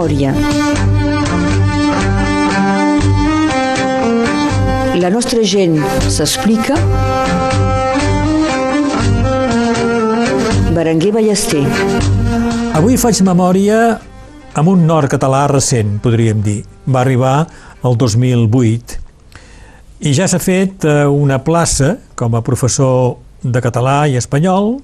[0.00, 0.32] memòria.
[4.96, 5.76] La nostra gent
[6.08, 6.76] s'explica.
[10.72, 11.64] Berenguer Ballester.
[12.78, 13.98] Avui faig memòria
[14.56, 16.62] amb un nord català recent, podríem dir.
[16.86, 17.46] Va arribar
[17.84, 18.98] el 2008
[20.00, 24.78] i ja s'ha fet eh, una plaça com a professor de català i espanyol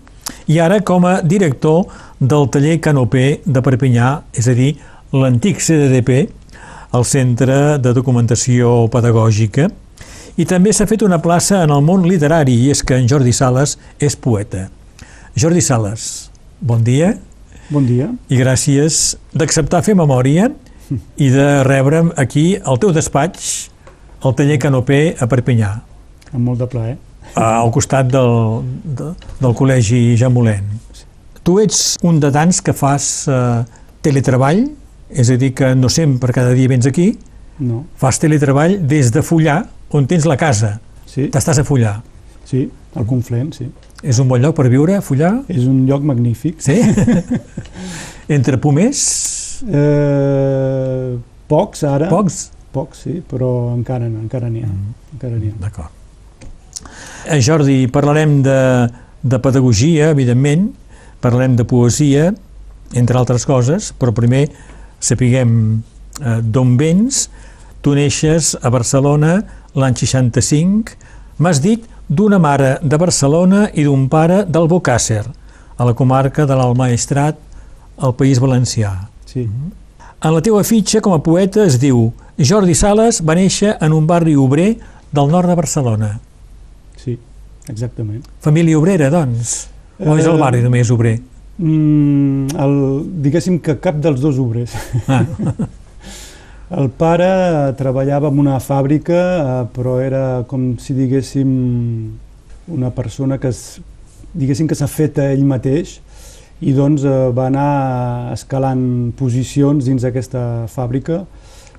[0.52, 1.86] i ara com a director
[2.20, 4.74] del taller Canopé de Perpinyà, és a dir,
[5.20, 6.28] l'antic CDDP,
[6.96, 9.68] el Centre de Documentació Pedagògica,
[10.36, 13.32] i també s'ha fet una plaça en el món literari, i és que en Jordi
[13.32, 14.66] Sales és poeta.
[15.36, 16.28] Jordi Sales,
[16.60, 17.14] bon dia.
[17.72, 18.10] Bon dia.
[18.28, 20.50] I gràcies d'acceptar fer memòria
[21.24, 23.70] i de rebre'm aquí al teu despatx,
[24.22, 25.72] al taller Canopé a Perpinyà.
[26.32, 26.96] Amb molt de plaer.
[27.36, 30.68] Al costat del, de, del col·legi Jamolent.
[31.46, 33.62] Tu ets un de tants que fas eh,
[34.02, 34.64] teletreball,
[35.10, 37.12] és a dir, que no sempre cada dia vens aquí,
[37.58, 37.84] no.
[37.96, 39.60] fas teletreball des de Fullà,
[39.94, 40.76] on tens la casa.
[41.06, 41.28] Sí.
[41.32, 41.96] T'estàs a Fullà.
[42.46, 43.68] Sí, al Conflent, sí.
[44.04, 45.32] És un bon lloc per viure, Fullà?
[45.52, 46.60] És un lloc magnífic.
[46.62, 46.76] Sí?
[48.36, 49.02] Entre pomers?
[49.64, 51.16] Eh,
[51.48, 52.10] pocs, ara.
[52.12, 52.40] Pocs?
[52.74, 54.68] Pocs, sí, però encara no, encara n'hi ha.
[54.68, 54.96] Mm.
[55.16, 55.58] Encara n'hi ha.
[55.62, 55.92] D'acord.
[57.26, 58.58] Eh, Jordi, parlarem de,
[59.22, 60.68] de pedagogia, evidentment,
[61.24, 62.28] parlarem de poesia,
[62.94, 64.44] entre altres coses, però primer
[65.06, 65.52] sapiguem
[66.20, 67.26] eh, d'on vens.
[67.82, 69.38] Tu neixes a Barcelona
[69.78, 70.96] l'any 65.
[71.38, 75.24] M'has dit d'una mare de Barcelona i d'un pare del Bocàsser,
[75.76, 77.38] a la comarca de l'Almaestrat,
[77.96, 78.92] al País Valencià.
[79.26, 79.46] Sí.
[79.46, 84.06] En la teva fitxa com a poeta es diu Jordi Sales va néixer en un
[84.08, 84.74] barri obrer
[85.12, 86.10] del nord de Barcelona.
[87.00, 87.16] Sí,
[87.68, 88.24] exactament.
[88.44, 89.66] Família obrera, doncs?
[90.00, 91.18] O és el barri només obrer?
[91.56, 92.74] Mm, el,
[93.24, 94.76] diguéssim que cap dels dos obrers.
[95.08, 95.24] Ah.
[96.76, 97.28] El pare
[97.78, 101.50] treballava en una fàbrica, eh, però era com si diguéssim
[102.74, 103.78] una persona que es,
[104.34, 106.00] diguéssim que s'ha fet a ell mateix
[106.58, 108.82] i doncs eh, va anar escalant
[109.16, 111.22] posicions dins d'aquesta fàbrica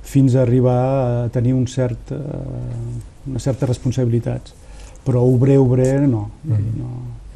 [0.08, 4.56] fins a arribar a tenir un cert, eh, una certa responsabilitats.
[5.04, 6.30] Però obrer, obrer, no.
[6.48, 6.72] Mm.
[6.80, 6.94] no.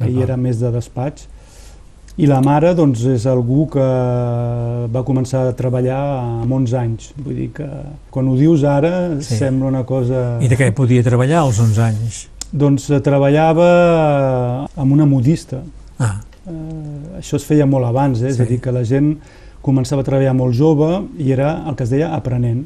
[0.08, 1.28] Ell era més de despatx
[2.20, 3.84] i la mare doncs, és algú que
[4.92, 6.00] va començar a treballar
[6.42, 7.12] amb 11 anys.
[7.16, 7.68] Vull dir que
[8.12, 9.36] quan ho dius ara Sí.
[9.36, 10.38] sembla una cosa...
[10.40, 12.28] I de què podia treballar als 11 anys?
[12.52, 15.62] Doncs eh, treballava amb una modista.
[15.98, 18.26] Ah, Eh, això es feia molt abans, eh?
[18.32, 18.42] és Sí.
[18.42, 19.12] a dir, que la gent
[19.62, 22.64] començava a treballar molt jove i era el que es deia aprenent.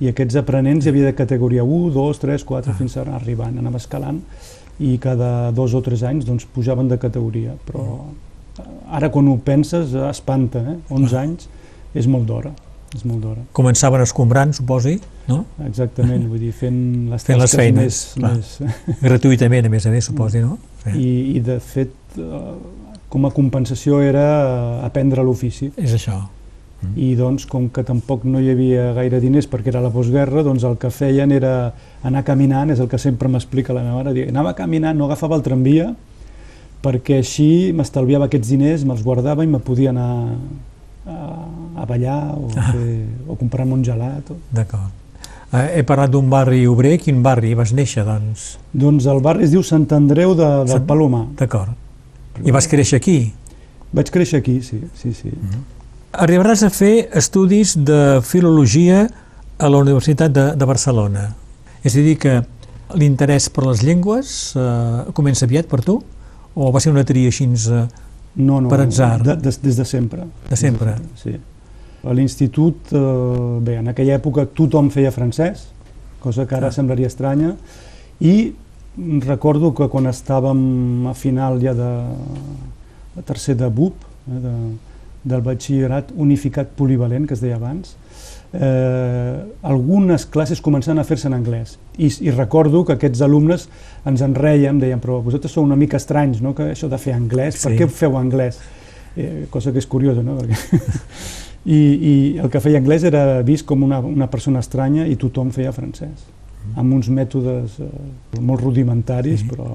[0.00, 2.74] I aquests aprenents hi havia de categoria 1, 2, 3, 4, Ah.
[2.78, 4.20] fins a arribant, anava escalant
[4.78, 7.56] i cada dos o tres anys doncs, pujaven de categoria.
[7.66, 8.27] Però eh,
[8.90, 10.76] ara quan ho penses eh, espanta, eh?
[10.90, 11.22] 11 Ah.
[11.22, 11.48] anys
[11.94, 12.52] és molt d'hora.
[12.96, 14.94] És molt d'hora, començaven escombrant, suposi,
[15.28, 15.42] no?
[15.66, 18.70] exactament, vull dir, fent les Fent les feines, més, més,
[19.04, 20.54] Gratuïtament, a més a més, suposi, no?
[20.86, 20.94] Sí.
[20.96, 22.54] i, i de fet eh,
[23.12, 26.16] com a compensació era eh, aprendre l'ofici És això.
[26.96, 30.64] i doncs com que tampoc no hi havia gaire diners perquè era la postguerra, doncs
[30.64, 31.74] el que feien era
[32.08, 35.36] anar caminant, és el que sempre m'explica la meva mare, dir, anava caminant, no agafava
[35.36, 35.90] el tramvia
[36.82, 40.10] perquè així m'estalviava aquests diners, me'ls guardava i me podia anar
[41.06, 41.16] a,
[41.82, 42.70] a ballar o, Ah.
[42.72, 44.30] fer, o comprar-me un gelat.
[44.30, 44.36] O...
[44.54, 44.90] D'acord.
[45.52, 46.98] Eh, he parlat d'un barri obrer.
[47.00, 48.58] Quin barri vas néixer, doncs?
[48.72, 51.24] Doncs el barri es diu Sant Andreu de, del Sant- Palomar.
[51.38, 51.72] D'acord.
[52.44, 53.32] I vas créixer aquí?
[53.92, 55.32] Vaig créixer aquí, sí, sí, sí.
[56.12, 59.06] Arribaràs a fer estudis de filologia
[59.58, 61.30] a la Universitat de, de Barcelona.
[61.82, 62.36] És a dir, que
[63.00, 65.98] l'interès per les llengües eh, comença aviat per tu?
[66.58, 67.84] O va ser una tria així eh,
[68.38, 69.22] No, no, Per atzar.
[69.22, 70.24] De, des, des de sempre.
[70.48, 70.94] de sempre?
[71.18, 71.32] Sí.
[72.06, 75.68] A l'institut, eh, bé, en aquella època tothom feia francès,
[76.22, 76.72] cosa que ara Ah.
[76.74, 77.54] semblaria estranya,
[78.20, 78.54] i
[79.26, 81.90] recordo que quan estàvem a final ja de,
[83.16, 83.94] de tercer de BUP,
[84.28, 84.54] eh, de,
[85.24, 87.96] del batxillerat unificat polivalent, que es deia abans,
[88.52, 91.76] eh, algunes classes començaven a fer-se en anglès.
[91.98, 93.68] I, I recordo que aquests alumnes
[94.08, 97.14] ens en reiem, deien, però vosaltres sou una mica estranys, no?, que això de fer
[97.16, 97.78] anglès, per Sí.
[97.82, 98.58] què feu anglès?
[99.16, 100.80] Eh, cosa que és curiosa, no?, perquè...
[101.68, 105.50] I, I el que feia anglès era vist com una, una persona estranya i tothom
[105.52, 106.22] feia francès,
[106.78, 107.88] amb uns mètodes eh,
[108.40, 109.48] molt rudimentaris, Sí.
[109.50, 109.74] però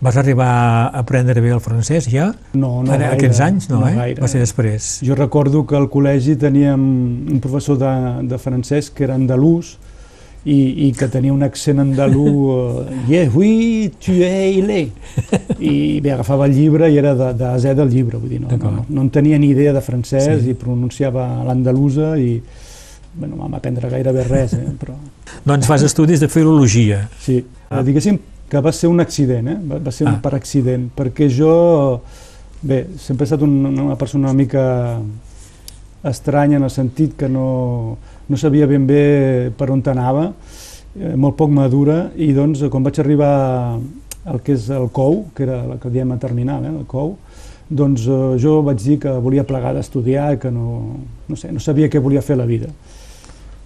[0.00, 2.34] Vas arribar a aprendre bé el francès ja?
[2.52, 3.14] no, no en gaire.
[3.14, 3.94] aquests anys, no, eh?
[3.96, 4.20] gaire.
[4.20, 4.98] Va ser després.
[5.06, 6.82] Jo recordo que al col·legi teníem
[7.32, 7.92] un professor de,
[8.28, 9.78] de francès que era andalús
[10.44, 14.92] i, i que tenia un accent andalú, uh, yeah, oui, tu es il est.
[15.58, 15.72] I
[16.04, 18.76] bé, agafava el llibre i era de, de Z del llibre, vull dir, no, no,
[18.76, 20.52] no, no en tenia ni idea de francès sí.
[20.52, 22.36] i pronunciava l'andalusa i,
[23.16, 24.94] bueno, vam aprendre gairebé res, eh, però...
[25.48, 27.06] Doncs fas estudis de filologia.
[27.22, 27.40] Sí,
[27.70, 27.80] ah.
[27.80, 29.58] diguéssim que va ser un accident, eh?
[29.58, 30.20] va, va ser un ah.
[30.22, 31.52] per accident, perquè jo,
[32.62, 34.64] bé, sempre he estat un, una persona una mica
[36.06, 37.98] estranya en el sentit que no,
[38.28, 40.30] no sabia ben bé per on anava,
[40.94, 43.34] eh, molt poc madura, i doncs quan vaig arribar
[44.26, 47.16] al que és el COU, que era la que diem a terminal, eh, el COU,
[47.68, 50.96] doncs eh, jo vaig dir que volia plegar d'estudiar i que no,
[51.26, 52.70] no, sé, no sabia què volia fer a la vida.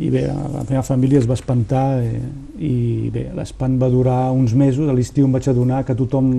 [0.00, 2.20] I bé, la meva família es va espantar eh,
[2.64, 6.30] i bé, l'espant va durar uns mesos, a l'estiu em vaig adonar que tothom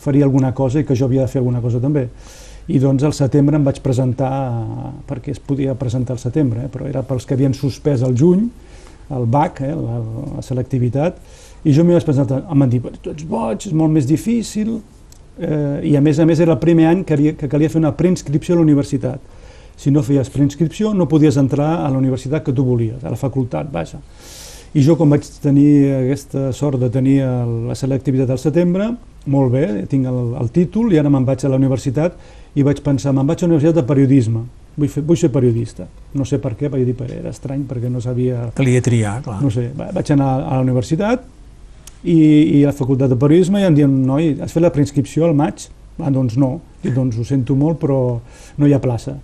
[0.00, 2.06] faria alguna cosa i que jo havia de fer alguna cosa també.
[2.72, 4.32] I doncs al setembre em vaig presentar,
[5.06, 8.48] perquè es podia presentar al setembre, eh, però era pels que havien suspès el juny,
[9.12, 10.00] el BAC, eh, la,
[10.38, 11.20] la selectivitat,
[11.68, 14.78] i jo m'hi vaig presentar, em van dir, tu ets boig, és molt més difícil,
[15.36, 17.82] eh, i a més a més era el primer any que, havia, que calia fer
[17.82, 19.35] una preinscripció a la universitat.
[19.76, 23.20] Si no feies preinscripció no podies entrar a la universitat que tu volies, a la
[23.20, 24.00] facultat, vaja.
[24.76, 25.70] I jo, com vaig tenir
[26.02, 27.20] aquesta sort de tenir
[27.68, 28.90] la selectivitat al setembre,
[29.32, 32.16] molt bé, tinc el, el títol i ara me'n vaig a la universitat
[32.56, 34.42] i vaig pensar, me'n vaig a la Universitat de Periodisme,
[34.76, 35.86] vull, fer, vull ser periodista.
[36.16, 38.50] No sé per què, vaig dir, era estrany perquè no sabia...
[38.56, 39.40] Calia triar, clar.
[39.44, 41.24] No sé, vaig anar a la universitat
[42.04, 45.26] i, i a la facultat de periodisme i em diuen, noi, has fet la preinscripció
[45.28, 45.68] al maig?
[45.96, 47.98] Ah, doncs no, i doncs ho sento molt, però
[48.60, 49.16] no hi ha plaça.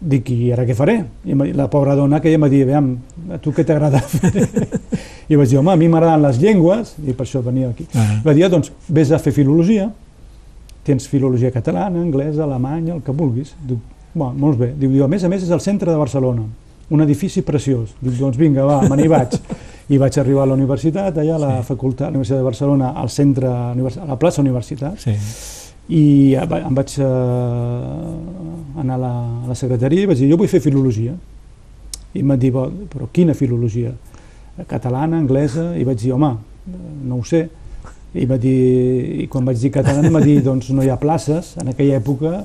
[0.00, 0.94] Dic, i ara què faré?
[1.28, 2.94] I la pobra dona que ja m'ha dit, veiem,
[3.34, 4.46] a tu què t'agrada fer?
[5.28, 7.84] I vaig dir, home, a mi m'agraden les llengües, i per això venia aquí.
[7.92, 8.22] Uh -huh.
[8.24, 9.90] Va dir, ah, doncs, vés a fer filologia,
[10.84, 13.54] tens filologia catalana, anglesa, alemanya, el que vulguis.
[13.62, 13.78] Dic,
[14.14, 14.72] bueno, molt bé.
[14.78, 16.42] Diu, a més a més és el centre de Barcelona,
[16.88, 17.94] un edifici preciós.
[18.00, 19.38] Dic, doncs vinga, va, me n'hi vaig.
[19.90, 21.66] I vaig arribar a la universitat, allà a la sí.
[21.66, 25.14] facultat, a la Universitat de Barcelona, al centre, a la plaça Universitat, sí.
[25.90, 26.04] I
[26.38, 29.12] em vaig uh, anar a la,
[29.44, 31.16] a la secretaria i vaig dir, jo vull fer filologia.
[32.14, 32.50] I em van dir,
[32.90, 33.92] però quina filologia?
[34.70, 35.70] Catalana, anglesa?
[35.78, 36.34] I vaig dir, home,
[37.06, 37.48] no ho sé
[38.14, 40.98] i, va dir, i quan vaig dir català em va dir doncs no hi ha
[41.00, 42.40] places, en aquella època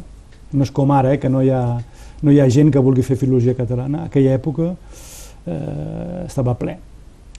[0.56, 1.80] no és com ara, eh, que no hi, ha,
[2.21, 6.77] no hi ha gent que vulgui fer filologia catalana, en aquella època eh, estava ple.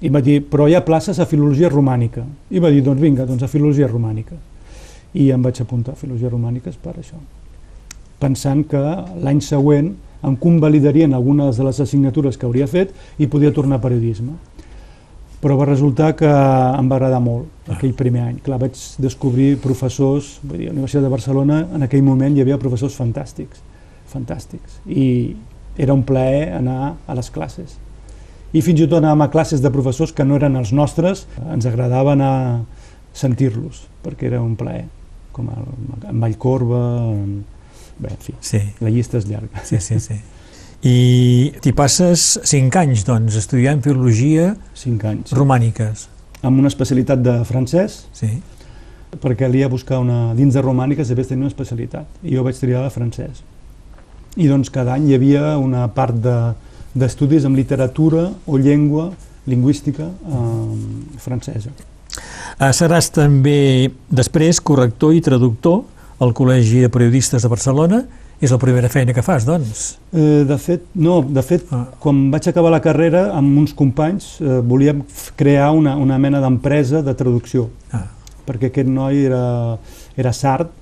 [0.03, 2.27] I va dir, però hi ha places a filologia romànica.
[2.51, 4.37] I va dir, doncs vinga, doncs a filologia romànica.
[5.17, 7.19] I em vaig apuntar a filologia romànica per això.
[8.21, 8.83] Pensant que
[9.23, 9.95] l'any següent
[10.27, 14.37] em convalidarien algunes de les assignatures que hauria fet i podia tornar a periodisme
[15.41, 17.77] però va resultar que em va agradar molt ah.
[17.77, 18.39] aquell primer any.
[18.43, 22.43] Clar, vaig descobrir professors, vull dir, a la Universitat de Barcelona en aquell moment hi
[22.45, 23.61] havia professors fantàstics,
[24.11, 25.37] fantàstics, i
[25.79, 27.77] era un plaer anar a les classes.
[28.57, 31.69] I fins i tot anàvem a classes de professors que no eren els nostres, ens
[31.69, 32.51] agradava anar a
[33.17, 34.87] sentir-los, perquè era un plaer,
[35.37, 35.69] com el,
[36.09, 37.45] en Vallcorba, en...
[37.99, 38.63] bé, en fi, sí.
[38.81, 39.65] la llista és llarga.
[39.69, 40.17] Sí, sí, sí.
[40.87, 45.33] I t'hi passes 5 anys, doncs, estudiant filologia 5 anys.
[45.37, 46.07] romàniques.
[46.47, 48.31] Amb una especialitat de francès, sí.
[49.23, 50.35] perquè calia buscar una...
[50.37, 53.43] Dins de romàniques havies de tenir una especialitat, i jo vaig triar el francès.
[54.37, 59.11] I doncs cada any hi havia una part d'estudis de, amb literatura o llengua
[59.49, 61.73] lingüística eh, francesa.
[62.57, 65.83] Ah, seràs també, després, corrector i traductor
[66.25, 67.99] al Col·legi de Periodistes de Barcelona
[68.41, 69.83] és la primera feina que fas, doncs?
[70.17, 71.19] Eh, de fet, no.
[71.21, 71.85] De fet, ah.
[72.01, 75.05] quan vaig acabar la carrera, amb uns companys, eh, volíem
[75.37, 77.69] crear una, una mena d'empresa de traducció.
[77.93, 78.07] Ah.
[78.49, 79.45] Perquè aquest noi era,
[80.17, 80.73] era sard,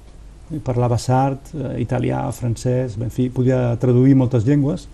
[0.63, 4.87] parlava sard, eh, italià, francès, en fi, podia traduir moltes llengües,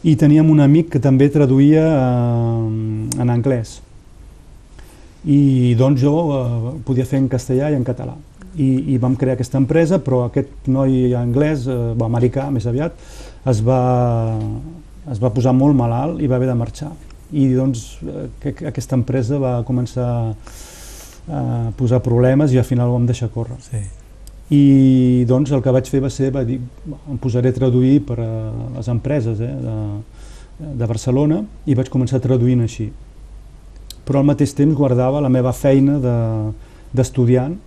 [0.00, 3.82] i teníem un amic que també traduïa eh, en anglès.
[5.26, 8.14] I doncs jo eh, podia fer en castellà i en català
[8.56, 12.96] i, i vam crear aquesta empresa, però aquest noi anglès, eh, americà més aviat,
[13.50, 13.80] es va,
[15.12, 16.92] es va posar molt malalt i va haver de marxar.
[17.32, 20.08] I doncs eh, que, aquesta empresa va començar
[21.26, 23.58] a posar problemes i al final ho vam deixar córrer.
[23.64, 23.80] Sí.
[24.54, 28.20] I doncs el que vaig fer va ser, va dir, em posaré a traduir per
[28.22, 28.30] a
[28.76, 29.76] les empreses eh, de,
[30.78, 32.92] de Barcelona i vaig començar traduint així.
[34.06, 35.98] Però al mateix temps guardava la meva feina
[36.94, 37.62] d'estudiant de,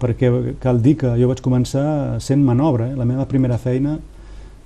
[0.00, 2.96] perquè cal dir que jo vaig començar sent manobra, eh?
[2.98, 3.96] la meva primera feina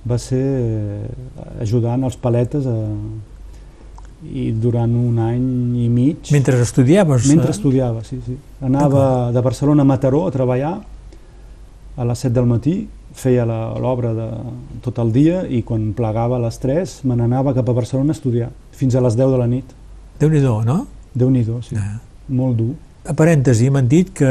[0.07, 1.09] va ser eh,
[1.61, 2.77] ajudant els paletes a,
[4.21, 5.45] i durant un any
[5.81, 6.31] i mig...
[6.33, 7.27] Mentre estudiaves?
[7.29, 7.55] Mentre eh?
[7.55, 8.37] estudiava, sí, sí.
[8.65, 10.73] Anava de Barcelona a Mataró a treballar
[11.97, 12.75] a les 7 del matí,
[13.17, 14.27] feia l'obra de
[14.83, 18.17] tot el dia i quan plegava a les 3 me n'anava cap a Barcelona a
[18.17, 19.73] estudiar, fins a les 10 de la nit.
[20.21, 20.85] Déu-n'hi-do, no?
[21.17, 21.75] Déu-n'hi-do, sí.
[21.79, 21.97] Ah.
[22.31, 22.75] Molt dur.
[23.09, 24.29] A parèntesi, m'han dit que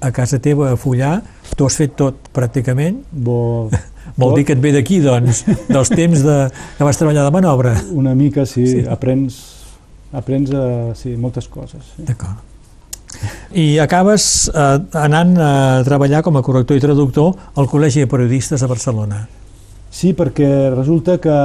[0.00, 1.18] a casa teva, a Fullà,
[1.56, 3.02] tu has fet tot, pràcticament.
[3.12, 3.68] Bo,
[4.16, 6.36] Vol tot, dir que et ve d'aquí, doncs, dels temps de,
[6.78, 7.76] que vas treballar de manobra.
[7.92, 8.82] Una mica, sí, Sí.
[8.88, 9.38] aprens,
[10.16, 10.66] aprens a,
[10.96, 11.84] sí, moltes coses.
[11.96, 12.06] Sí.
[12.08, 12.42] D'acord.
[13.56, 15.50] I acabes eh, anant a
[15.86, 19.22] treballar com a corrector i traductor al Col·legi de Periodistes de Barcelona.
[19.88, 21.36] Sí, perquè resulta que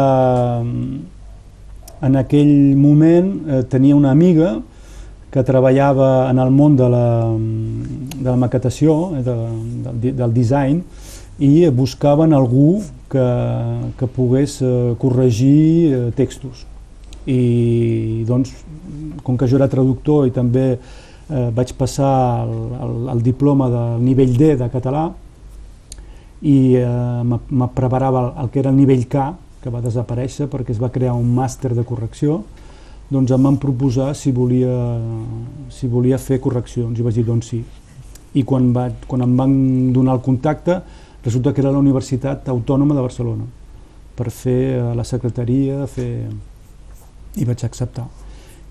[2.01, 4.60] en aquell moment eh, tenia una amiga
[5.31, 7.05] que treballava en el món de la,
[7.38, 9.36] de la maquetació, eh, de,
[9.86, 10.81] del, del design,
[11.41, 13.27] i buscaven algú que,
[13.98, 16.65] que pogués eh, corregir eh, textos.
[17.29, 18.51] I doncs,
[19.24, 24.01] com que jo era traductor i també eh, vaig passar el, el, el diploma del
[24.03, 25.12] nivell D de català,
[26.41, 26.88] i eh,
[27.24, 29.29] me preparava el, el que era el nivell K,
[29.62, 32.41] que va desaparèixer perquè es va crear un màster de correcció,
[33.12, 34.74] doncs em van proposar si volia,
[35.70, 37.62] si volia fer correccions i vaig dir doncs sí.
[38.34, 39.53] I quan, va, quan em van
[39.94, 40.80] donar el contacte,
[41.25, 43.50] resulta que era la Universitat Autònoma de Barcelona
[44.15, 46.12] per fer eh, la secretaria, fer...
[47.36, 48.08] i vaig acceptar.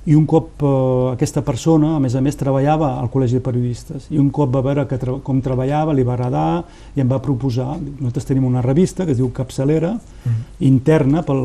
[0.09, 4.07] I un cop eh, aquesta persona, a més a més, treballava al Col·legi de Periodistes,
[4.11, 6.65] i un cop va veure que tra com treballava, li va agradar
[6.97, 10.41] i em va proposar, nosaltres tenim una revista que es diu Capçalera, Mm.
[10.69, 11.39] interna pel,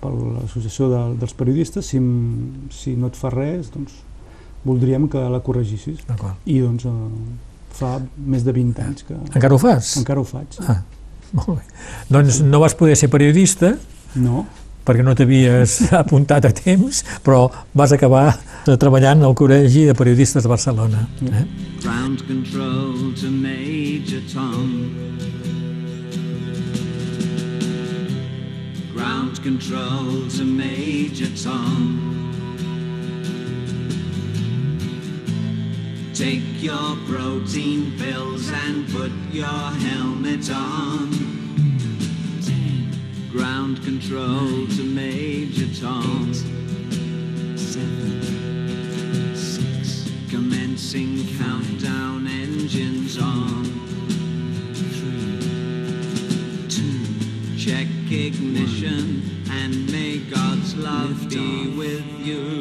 [0.00, 1.98] per l'associació de, dels periodistes, si,
[2.72, 3.92] si no et fa res, doncs
[4.64, 5.98] voldríem que la corregissis.
[6.48, 6.92] I doncs eh,
[7.76, 9.96] fa més de 20 anys que Encara ho fas?
[10.00, 10.56] encara ho faig.
[10.68, 10.78] Ah,
[11.34, 11.64] molt bé.
[12.08, 13.74] Doncs no vas poder ser periodista
[14.14, 14.46] No?
[14.84, 18.28] Perquè no t'havies apuntat a temps, però vas acabar
[18.64, 21.06] treballant al Col·legi de Periodistes de Barcelona.
[21.24, 21.44] Eh?
[21.82, 24.92] Ground control to Major Tom.
[28.94, 32.14] Ground control to Major Tom.
[36.14, 39.44] Take your protein pills and put your
[39.82, 40.73] helmet on.
[43.74, 46.32] Ground control to Major Tom.
[47.56, 48.30] Six.
[50.30, 53.64] Commencing countdown engines on.
[54.74, 55.40] Three,
[56.68, 57.06] two.
[57.58, 62.53] Check ignition and may God's love be with you.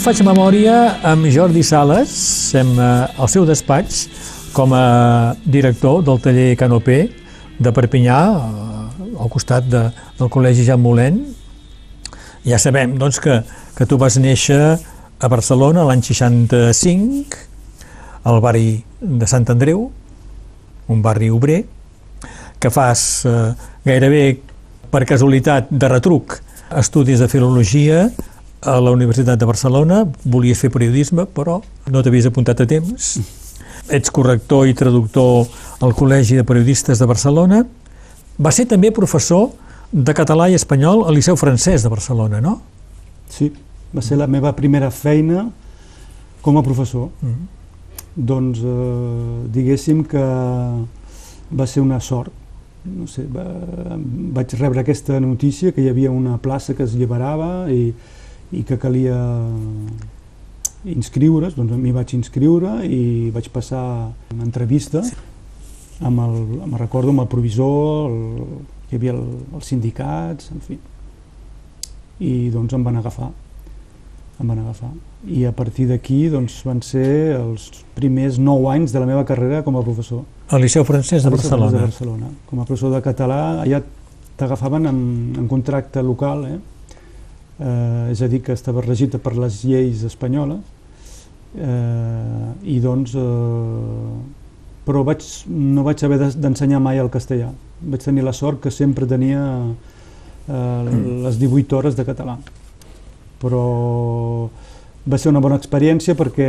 [0.00, 2.08] Faig memòria amb Jordi Sales,
[2.52, 2.84] sem eh,
[3.20, 4.06] al seu despatx,
[4.56, 7.02] com a director del taller Canopé
[7.60, 9.82] de Perpinyà, eh, al costat de,
[10.16, 11.18] del Col·legi Jean Molent.
[12.48, 13.42] Ja sabem doncs, que,
[13.76, 14.78] que tu vas néixer
[15.20, 17.36] a Barcelona l'any 65,
[18.24, 19.84] al barri de Sant Andreu,
[20.88, 21.66] un barri obrer,
[22.56, 23.52] que fas eh,
[23.84, 24.24] gairebé
[24.88, 26.40] per casualitat de retruc
[26.80, 28.06] estudis de filologia
[28.60, 33.14] a la Universitat de Barcelona, volies fer periodisme, però no t'havies apuntat a temps.
[33.88, 35.48] Ets corrector i traductor
[35.80, 37.62] al Col·legi de Periodistes de Barcelona.
[38.40, 39.48] Va ser també professor
[39.90, 42.60] de català i espanyol al Liceu Francès de Barcelona, no?
[43.32, 43.50] Sí,
[43.96, 45.48] va ser la meva primera feina
[46.44, 47.08] com a professor.
[47.24, 47.48] Mm.
[48.30, 50.22] Doncs eh, diguéssim que
[51.50, 52.32] va ser una sort,
[52.84, 53.44] no sé, va,
[54.36, 57.90] vaig rebre aquesta notícia que hi havia una plaça que es lliberava i,
[58.52, 59.16] i que calia
[60.90, 63.82] inscriure's, doncs m'hi vaig inscriure i vaig passar
[64.32, 65.02] una entrevista
[66.00, 69.22] amb el, me'n recordo, amb el provisor, el, hi havia el,
[69.54, 70.78] els sindicats, en fi.
[72.24, 73.30] I doncs em van agafar,
[74.40, 74.90] em van agafar.
[75.28, 79.62] I a partir d'aquí doncs, van ser els primers nou anys de la meva carrera
[79.66, 80.24] com a professor.
[80.48, 81.76] Al Liceu Francès de Barcelona.
[81.76, 82.32] De Barcelona.
[82.48, 83.82] Com a professor de català, allà
[84.40, 85.00] t'agafaven en,
[85.38, 86.58] en contracte local, eh?
[87.60, 90.60] Eh, és a dir, que estava regit per les lleis espanyoles,
[91.60, 94.14] eh, i doncs, eh,
[94.86, 97.50] però vaig, no vaig haver d'ensenyar mai el castellà.
[97.80, 99.42] Vaig tenir la sort que sempre tenia
[100.48, 100.84] eh,
[101.26, 102.38] les 18 hores de català.
[103.40, 104.48] Però
[105.04, 106.48] va ser una bona experiència perquè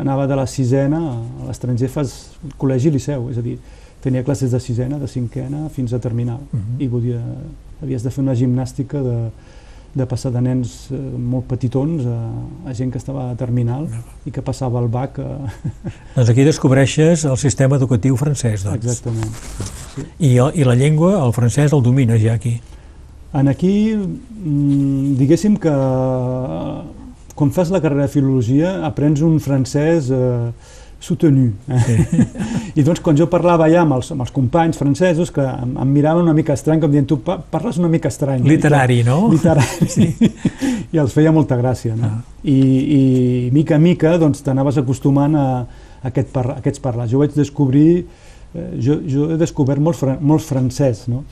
[0.00, 2.14] anava de la sisena a l'estranger fas
[2.58, 3.58] col·legi liceu, és a dir,
[4.04, 6.40] tenia classes de sisena, de cinquena, fins a terminal.
[6.52, 6.78] Mhm.
[6.78, 7.20] I volia,
[7.82, 9.18] havies de fer una gimnàstica de,
[9.94, 12.16] de passar de nens eh, molt petitons a,
[12.66, 13.86] a gent que estava a terminal
[14.26, 15.20] i que passava el BAC.
[15.22, 15.36] A...
[16.16, 18.82] Doncs aquí descobreixes el sistema educatiu francès, doncs.
[18.82, 19.30] Exactament.
[20.18, 22.56] I, el- I la llengua, el francès, el domines ja aquí.
[23.34, 26.82] En aquí, mm, diguéssim que eh,
[27.34, 30.50] quan fas la carrera de filologia aprens un francès eh,
[31.04, 31.50] soutenu.
[31.68, 32.24] Eh?
[32.80, 35.92] I doncs quan jo parlava ja amb els, amb els companys francesos que em, em
[35.94, 38.42] miraven una mica estrany, com dient, tu pa- parles una mica estrany.
[38.48, 39.28] Literari, no?
[39.32, 39.88] Literari.
[39.92, 40.08] Sí.
[40.94, 41.94] I els feia molta gràcia.
[41.98, 42.10] No?
[42.10, 42.20] Ah.
[42.44, 42.58] I,
[42.98, 43.02] I
[43.54, 47.10] mica a mica doncs, t'anaves acostumant a, a, aquest parla, a aquests parlars.
[47.12, 48.04] Jo vaig descobrir,
[48.54, 51.24] eh, jo, jo he descobert molt, fran, molt francès, no?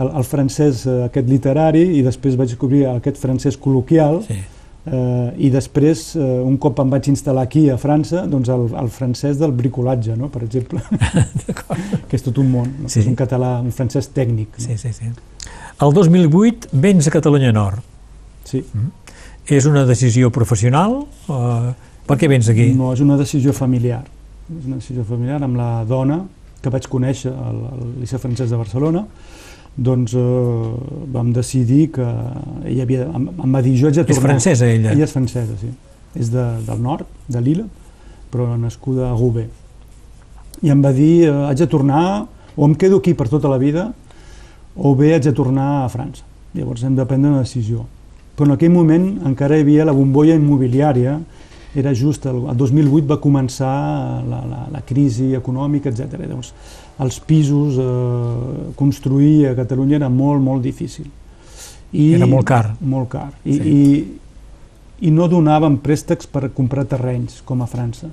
[0.00, 4.38] el, el francès eh, aquest literari i després vaig descobrir aquest francès col·loquial Sí.
[4.90, 8.90] Eh, i després, eh, un cop em vaig instal·lar aquí a França, doncs el, el
[8.92, 10.30] francès del bricolatge, no?
[10.32, 10.82] per exemple,
[12.08, 12.90] que és tot un món, no?
[12.90, 13.04] Sí.
[13.04, 14.56] és un català, un francès tècnic.
[14.58, 14.66] No?
[14.66, 15.12] Sí, sí, sí.
[15.80, 17.86] El 2008 vens a Catalunya Nord.
[18.44, 18.64] Sí.
[19.50, 21.00] És una decisió professional?
[21.30, 21.70] Uh,
[22.06, 22.70] per què vens aquí?
[22.76, 24.02] No, és una decisió familiar.
[24.50, 26.20] És una decisió familiar amb la dona
[26.60, 29.06] que vaig conèixer al, al Liceu Francès de Barcelona.
[29.76, 30.72] Doncs eh,
[31.12, 32.04] vam decidir que
[32.64, 34.32] ella havia, em, em va dir jo haig de És tornar.
[34.32, 34.92] francesa, ella?
[34.92, 35.70] Ella és francesa, sí.
[36.18, 37.64] És de, del nord, de Lille,
[38.32, 39.48] però nascuda a Roubaix.
[40.62, 43.58] I em va dir, eh, haig de tornar, o em quedo aquí per tota la
[43.58, 43.92] vida,
[44.76, 46.26] o bé haig de tornar a França.
[46.54, 47.86] Llavors hem de prendre una decisió.
[48.36, 51.20] Però en aquell moment encara hi havia la bombolla immobiliària,
[51.74, 53.70] era just el, el 2008 va començar
[54.26, 56.18] la, la, la crisi econòmica, etc.
[56.18, 56.52] Llavors,
[57.00, 61.06] els pisos, eh, construir a Catalunya era molt, molt difícil.
[61.92, 62.74] I, Era molt car.
[62.80, 63.32] Molt car.
[63.44, 63.70] I, Sí.
[63.70, 68.10] i, i no donaven préstecs per comprar terrenys, com a França.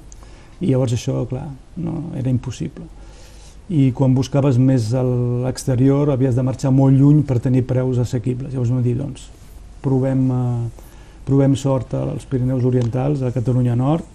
[0.62, 2.86] I llavors això, clar, no, era impossible.
[3.70, 8.54] I quan buscaves més a l'exterior havies de marxar molt lluny per tenir preus assequibles.
[8.54, 9.28] Llavors vam dir, doncs,
[9.84, 10.86] provem, eh,
[11.28, 14.06] provem sort als Pirineus Orientals, a Catalunya Nord,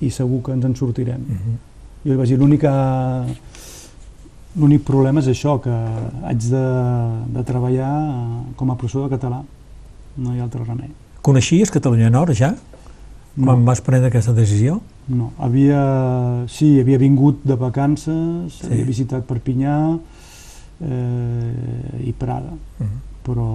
[0.00, 1.24] i segur que ens en sortirem.
[1.26, 1.56] Mhm.
[2.04, 3.26] Jo li vaig dir, l'única...
[4.56, 5.72] L'únic problema és això, que
[6.24, 6.62] haig de,
[7.34, 9.42] de treballar eh, com a professor de català.
[10.16, 10.88] No hi ha altre remei.
[11.26, 12.54] Coneixies Catalunya Nord ja?
[13.36, 14.78] Quan vas prendre aquesta decisió?
[15.12, 15.80] No, havia,
[16.48, 18.70] sí, havia vingut de vacances, Sí.
[18.70, 19.74] havia visitat Perpinyà
[20.80, 22.96] eh, i Prada, Mhm.
[23.26, 23.50] però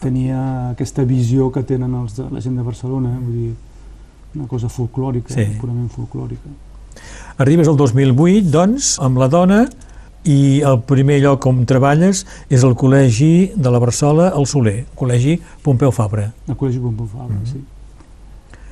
[0.00, 3.20] tenia aquesta visió que tenen els de, la gent de Barcelona, eh?
[3.22, 3.54] vull dir,
[4.34, 5.56] una cosa folclòrica, Sí.
[5.60, 6.48] purament folclòrica.
[7.42, 9.64] Arribes al 2008, doncs, amb la dona,
[10.30, 12.20] i el primer lloc on treballes
[12.52, 16.28] és el Col·legi de la Barsola, el Soler, Col·legi Pompeu Fabra.
[16.46, 17.46] Al Col·legi Pompeu Fabra, Mhm.
[17.46, 17.58] sí.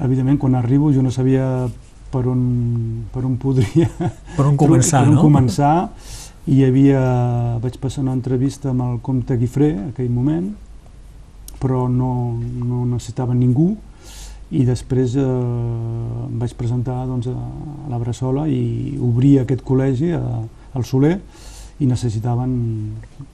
[0.00, 1.68] Evidentment, quan arribo jo no sabia
[2.10, 3.88] per on, per on podria
[4.36, 5.22] Per on començar, per on no?
[5.22, 5.90] començar
[6.46, 7.02] i hi havia,
[7.60, 10.54] vaig passar una entrevista amb el comte Guifré en aquell moment
[11.60, 13.76] però no, no necessitava ningú
[14.50, 17.48] i després eh, em vaig presentar doncs, a,
[17.90, 20.22] la Bressola i obrir aquest col·legi a,
[20.74, 21.16] al Soler
[21.80, 22.52] i necessitaven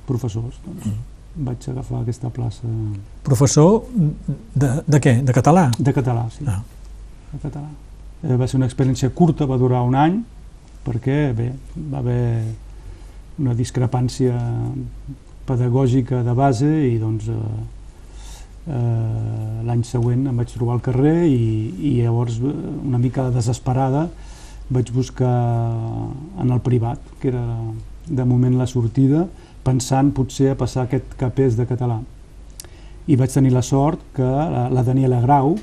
[0.09, 0.91] professors doncs,
[1.49, 2.69] vaig agafar aquesta plaça
[3.25, 5.19] Professor de, de què?
[5.25, 5.71] De català?
[5.79, 6.45] de català, sí.
[6.49, 6.63] Ah.
[7.33, 7.69] De català.
[8.23, 10.21] Eh, va ser una experiència curta, va durar un any,
[10.87, 11.51] perquè bé,
[11.93, 12.45] va haver
[13.43, 14.37] una discrepància
[15.47, 17.41] pedagògica de base i doncs eh,
[18.67, 21.37] l'any següent em vaig trobar al carrer i,
[21.79, 22.55] i llavors eh,
[22.87, 24.09] una mica desesperada
[24.69, 25.31] vaig buscar
[26.43, 27.45] en el privat, que era
[28.07, 29.27] de moment la sortida,
[29.63, 32.01] pensant potser a passar aquest capès de català.
[33.07, 35.57] I vaig tenir la sort que la, la Daniela Grau,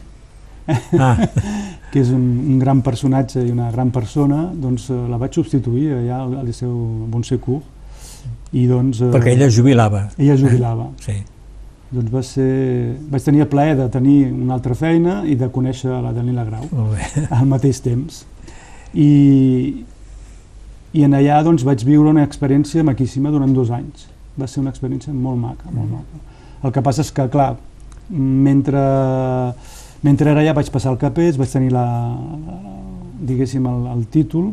[0.96, 1.18] Ah,
[1.92, 2.22] que és un,
[2.54, 6.46] un gran personatge i una gran persona, doncs eh, la vaig substituir allà al al
[6.48, 6.72] Liceu
[7.12, 9.02] Bonsecourt I doncs...
[9.02, 10.06] Eh, Perquè ella jubilava.
[10.16, 10.88] ella jubilava.
[11.04, 11.18] Sí.
[11.94, 12.50] Doncs va ser...
[13.12, 16.66] Vaig tenir el plaer de tenir una altra feina i de conèixer la Danila Grau
[16.72, 17.26] Molt bé.
[17.38, 18.24] al mateix temps.
[18.94, 19.12] I,
[20.94, 24.08] i en allà doncs, vaig viure una experiència maquíssima durant dos anys.
[24.40, 26.22] Va ser una experiència molt maca, molt maca.
[26.64, 27.52] El que passa és que, clar,
[28.10, 28.82] mentre,
[30.02, 31.86] mentre era allà vaig passar el CAPES, vaig tenir la,
[33.22, 34.50] diguéssim, el, el títol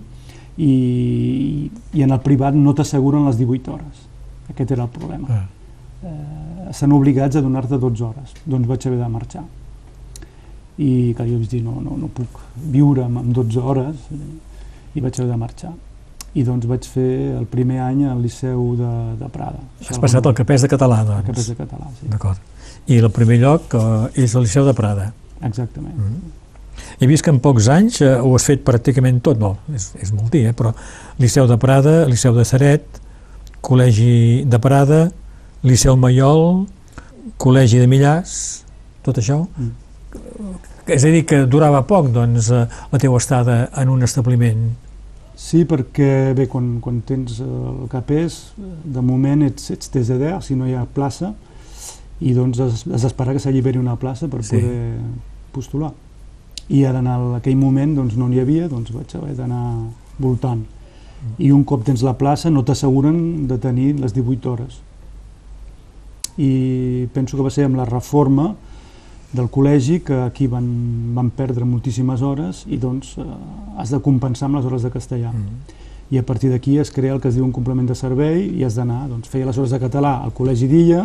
[0.61, 4.07] i, i en el privat no t'asseguren les 18 hores.
[4.53, 5.41] Aquest era el problema.
[5.41, 5.47] Ah.
[6.05, 8.35] Eh, estan obligats a donar-te 12 hores.
[8.45, 9.45] Doncs vaig haver de marxar.
[10.81, 12.41] I que jo vaig dir, no, no, no puc
[12.73, 14.09] viure amb, amb 12 hores
[14.95, 15.73] i vaig haver de marxar.
[16.31, 19.61] I doncs vaig fer el primer any al Liceu de, de Prada.
[19.83, 21.49] Has passat el capès de català, el capès doncs.
[21.51, 22.11] de català, sí.
[22.13, 22.39] D'acord.
[22.87, 25.11] I el primer lloc eh, és el Liceu de Prada.
[25.43, 25.99] Exactament.
[25.99, 26.37] Mm.
[27.01, 30.15] He vist que en pocs anys eh, ho has fet pràcticament tot, no, és, és
[30.15, 30.71] molt dir, eh, però
[31.21, 33.01] Liceu de Prada, Liceu de Ceret,
[33.61, 35.09] Col·legi de Prada,
[35.63, 36.67] Liceu Maiol,
[37.41, 38.65] Col·legi de Millars,
[39.05, 39.43] tot això.
[39.57, 39.73] Mm.
[40.91, 44.71] És a dir, que durava poc, doncs, eh, la teva estada en un establiment.
[45.41, 50.35] Sí, perquè bé, quan, quan tens eh, el CAPES, eh, de moment ets, ets TZD,
[50.45, 51.35] si no hi ha plaça,
[52.21, 54.57] i doncs has, has d'esperar que s'alliberi una plaça per Sí.
[54.59, 54.99] poder
[55.53, 55.93] postular.
[56.69, 59.65] I ara en el, aquell moment doncs, no n'hi havia, doncs vaig haver d'anar
[60.19, 60.65] voltant.
[61.39, 64.81] I un cop tens la plaça no t'asseguren de tenir les 18 hores.
[66.41, 68.55] I penso que va ser amb la reforma
[69.33, 70.67] del col·legi que aquí van,
[71.15, 73.27] van perdre moltíssimes hores i doncs eh,
[73.79, 75.31] has de compensar amb les hores de castellà.
[75.31, 75.79] Mm.
[76.11, 78.65] I a partir d'aquí es crea el que es diu un complement de servei i
[78.67, 81.05] has d'anar, doncs feia les hores de català al Col·legi d'Illa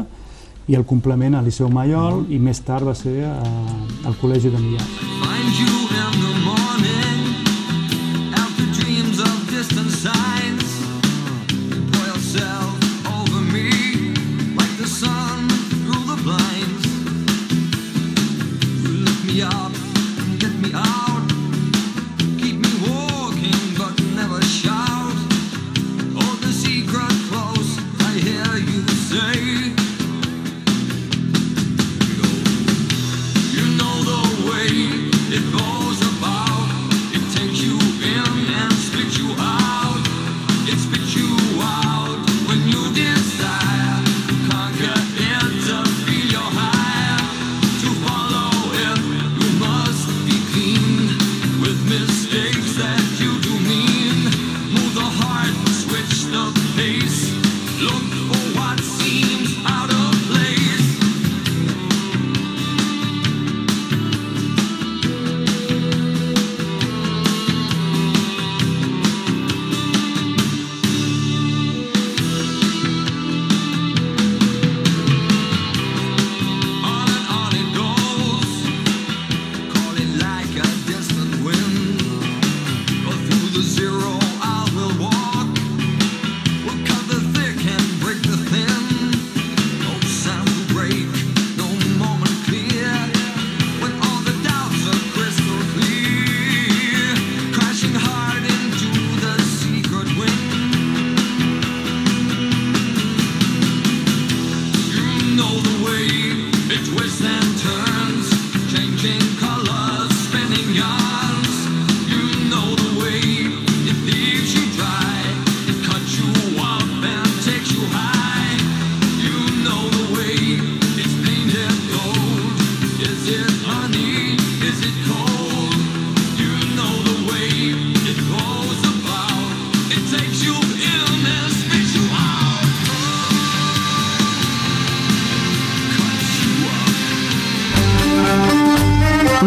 [0.66, 4.58] i el complement al Liceu Maiol i més tard va ser eh, al Col·legi de
[4.58, 4.96] Millars.
[5.22, 7.22] Find you in the morning
[8.34, 10.35] after dreams of distant signs.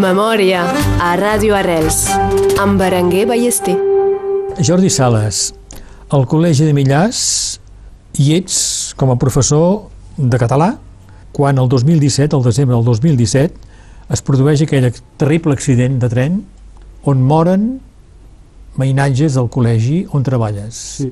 [0.08, 0.62] Memòria
[1.04, 2.06] a Ràdio Arrels
[2.62, 3.74] amb Berenguer Ballester.
[4.64, 5.50] Jordi Sales,
[6.08, 7.18] al Col·legi de Millars
[8.16, 8.56] hi ets
[8.96, 10.70] com a professor de català
[11.36, 13.68] quan el 2017, el desembre del 2017,
[14.08, 14.88] es produeix aquell
[15.20, 16.40] terrible accident de tren
[17.04, 17.70] on moren
[18.80, 20.84] veïnatges del col·legi on treballes.
[21.02, 21.10] Sí.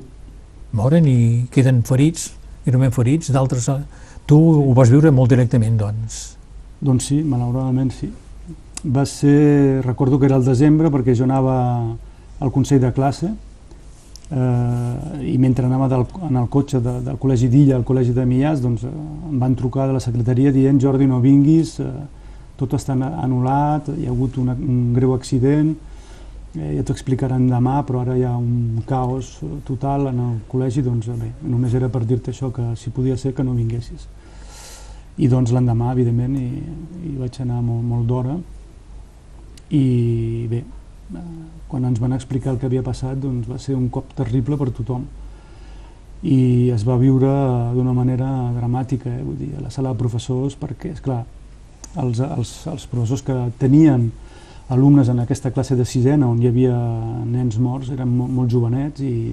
[0.73, 1.19] Moren i
[1.53, 2.31] queden ferits,
[2.65, 3.69] greument ferits, d'altres...
[4.27, 6.23] Tu ho vas viure molt directament, doncs.
[6.81, 8.09] Doncs sí, malauradament sí.
[8.85, 11.57] Va ser, recordo que era el desembre perquè jo anava
[12.37, 13.25] al Consell de classe
[14.29, 18.25] eh, i mentre anava del, en el cotxe de, del Col·legi d'Illa al Col·legi de
[18.29, 21.89] Millars doncs em van trucar de la secretaria dient Jordi no vinguis, eh,
[22.57, 25.71] tot està anul·lat, hi ha hagut una, un greu accident
[26.53, 30.83] eh, ja t'ho explicaran demà, però ara hi ha un caos total en el col·legi,
[30.85, 34.05] doncs bé, només era per dir-te això, que si podia ser que no vinguessis.
[35.17, 36.61] I doncs l'endemà, evidentment, hi,
[37.09, 38.37] hi vaig anar molt, molt d'hora
[39.69, 41.23] i bé, eh,
[41.67, 44.69] quan ens van explicar el que havia passat doncs va ser un cop terrible per
[44.71, 45.07] tothom
[46.23, 47.29] i es va viure
[47.75, 49.23] d'una manera dramàtica, eh?
[49.23, 51.19] vull dir, a la sala de professors, perquè, és clar,
[52.01, 54.09] els, els, els professors que tenien
[54.73, 56.75] alumnes en aquesta classe de sisena on hi havia
[57.25, 59.31] nens morts eren molt, molt jovenets i,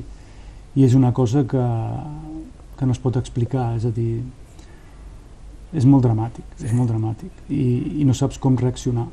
[0.77, 1.65] i és una cosa que,
[2.79, 4.23] que no es pot explicar, és a dir,
[5.75, 9.09] és molt dramàtic, és molt dramàtic i, i no saps com reaccionar.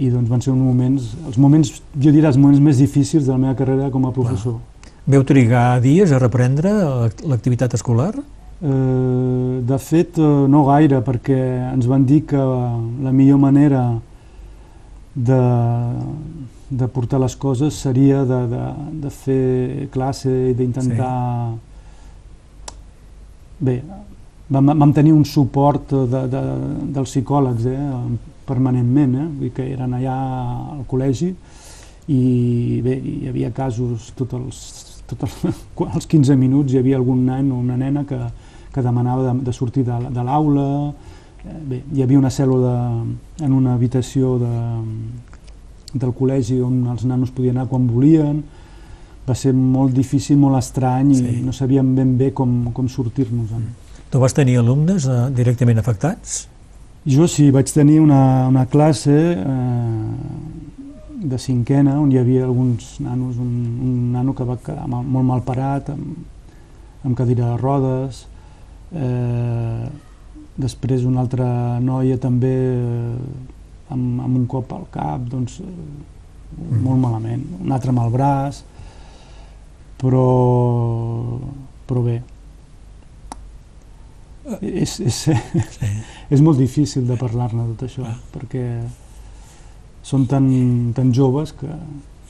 [0.00, 3.34] I doncs van ser uns moments, els moments, jo diria, els moments més difícils de
[3.34, 4.56] la meva carrera com a professor.
[5.10, 6.72] Veu trigar dies a reprendre
[7.28, 8.14] l'activitat escolar?
[8.16, 13.84] Eh, de fet, eh, no gaire, perquè ens van dir que la millor manera
[15.14, 15.40] de,
[16.70, 18.64] de portar les coses seria de, de,
[19.04, 21.14] de fer classe i d'intentar...
[23.60, 23.80] Bé,
[24.48, 26.44] vam, vam tenir un suport de, de,
[26.96, 27.88] dels psicòlegs eh,
[28.50, 30.16] permanentment, eh, vull dir que eren allà
[30.76, 31.30] al col·legi
[32.10, 32.20] i
[32.82, 34.60] bé, hi havia casos tots els,
[35.10, 35.36] tot els,
[35.94, 38.18] als 15 minuts hi havia algun nen o una nena que,
[38.74, 40.68] que demanava de, de sortir de, de l'aula,
[41.44, 42.74] eh, bé, hi havia una cèl·lula
[43.46, 44.54] en una habitació de,
[45.94, 48.42] del col·legi on els nanos podien anar quan volien,
[49.28, 51.26] va ser molt difícil, molt estrany Sí.
[51.38, 53.68] i no sabíem ben bé com, com sortir-nos-en.
[54.10, 56.48] Tu vas tenir alumnes eh, directament afectats?
[57.08, 60.10] Jo sí, vaig tenir una, una classe eh,
[61.24, 65.24] de cinquena on hi havia alguns nanos, un, un nano que va quedar mal, molt
[65.24, 66.18] mal parat, amb,
[67.08, 68.26] amb cadira de rodes,
[68.92, 69.88] eh,
[70.60, 73.16] després una altra noia també eh,
[73.96, 75.72] amb, amb un cop al cap, doncs eh,
[76.84, 78.60] molt malament, un altre amb el braç,
[80.04, 80.26] però,
[81.88, 82.20] però bé,
[84.60, 85.32] és, és, Sí.
[86.34, 88.16] és molt difícil de parlar-ne tot això, Ah.
[88.34, 88.64] perquè
[90.02, 91.68] són tan, tan joves que...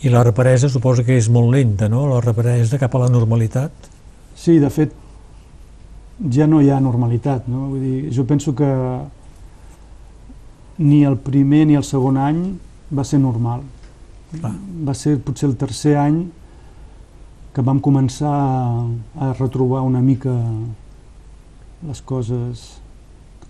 [0.03, 2.07] I la represa suposa que és molt lenta, no?
[2.09, 3.71] La represa cap a la normalitat.
[4.35, 4.93] Sí, de fet,
[6.33, 7.69] ja no hi ha normalitat, no?
[7.75, 8.69] Vull dir, jo penso que
[10.79, 12.41] ni el primer ni el segon any
[12.97, 13.63] va ser normal.
[14.33, 14.53] Clar.
[14.87, 16.23] Va ser potser el tercer any
[17.53, 18.87] que vam començar a,
[19.19, 20.33] a retrobar una mica
[21.87, 22.81] les coses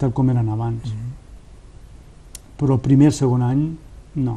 [0.01, 0.85] tal com eren abans.
[0.89, 1.11] Mhm.
[2.61, 3.77] Però el primer segon any,
[4.15, 4.37] no.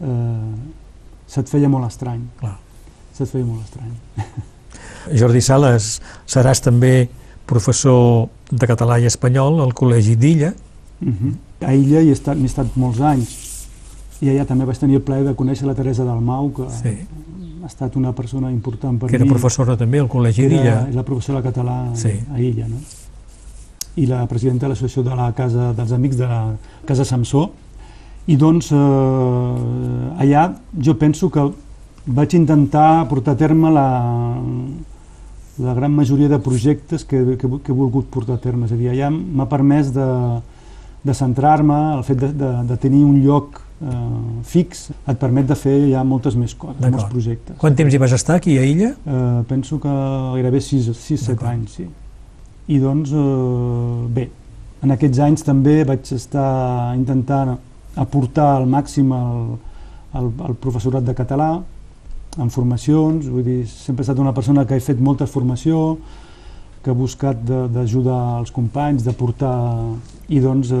[0.00, 0.54] Eh,
[1.26, 2.22] se't feia molt estrany.
[2.40, 2.56] Clar.
[3.14, 3.94] Se't feia molt estrany.
[5.20, 7.08] Jordi Sales, seràs també
[7.46, 10.52] professor de català i espanyol al Col·legi d'Illa.
[11.00, 11.34] Uh -huh.
[11.66, 13.46] A Illa hi he estat, m'he estat molts anys
[14.20, 17.06] i allà també vaig tenir el plaer de conèixer la Teresa Dalmau, que Sí.
[17.66, 19.30] Ha estat una persona important per que era mi.
[19.34, 20.76] professora també al Col·legi Era, d'Illa.
[20.94, 22.12] la professora català Sí.
[22.32, 22.78] a Illa, no?
[23.96, 26.54] I la presidenta de l'associació de la Casa dels Amics de la
[26.86, 27.50] Casa Samsó.
[28.28, 28.76] I doncs eh,
[30.22, 30.44] allà
[30.78, 31.42] jo penso que
[32.06, 34.36] vaig intentar portar a terme la,
[35.58, 38.66] la gran majoria de projectes que, que, que he volgut portar a terme.
[38.66, 40.06] És a dir, allà m'ha permès de,
[41.02, 45.54] de centrar-me, el fet de, de, de tenir un lloc eh, fix et permet de
[45.58, 47.56] fer ja moltes més coses, molts projectes.
[47.60, 48.94] Quant temps hi vas estar aquí a Illa?
[49.06, 49.88] Eh, penso que
[50.34, 51.50] gairebé 6-7 D'acord.
[51.52, 51.86] anys, sí.
[52.68, 54.28] I doncs, eh, bé,
[54.82, 57.56] en aquests anys també vaig estar intentant
[57.96, 59.56] aportar al màxim el,
[60.18, 61.62] el, el professorat de català
[62.38, 65.96] en formacions, vull dir, sempre he estat una persona que he fet molta formació,
[66.84, 69.54] que he buscat de- d'ajudar els companys, de portar...
[70.28, 70.76] I doncs eh,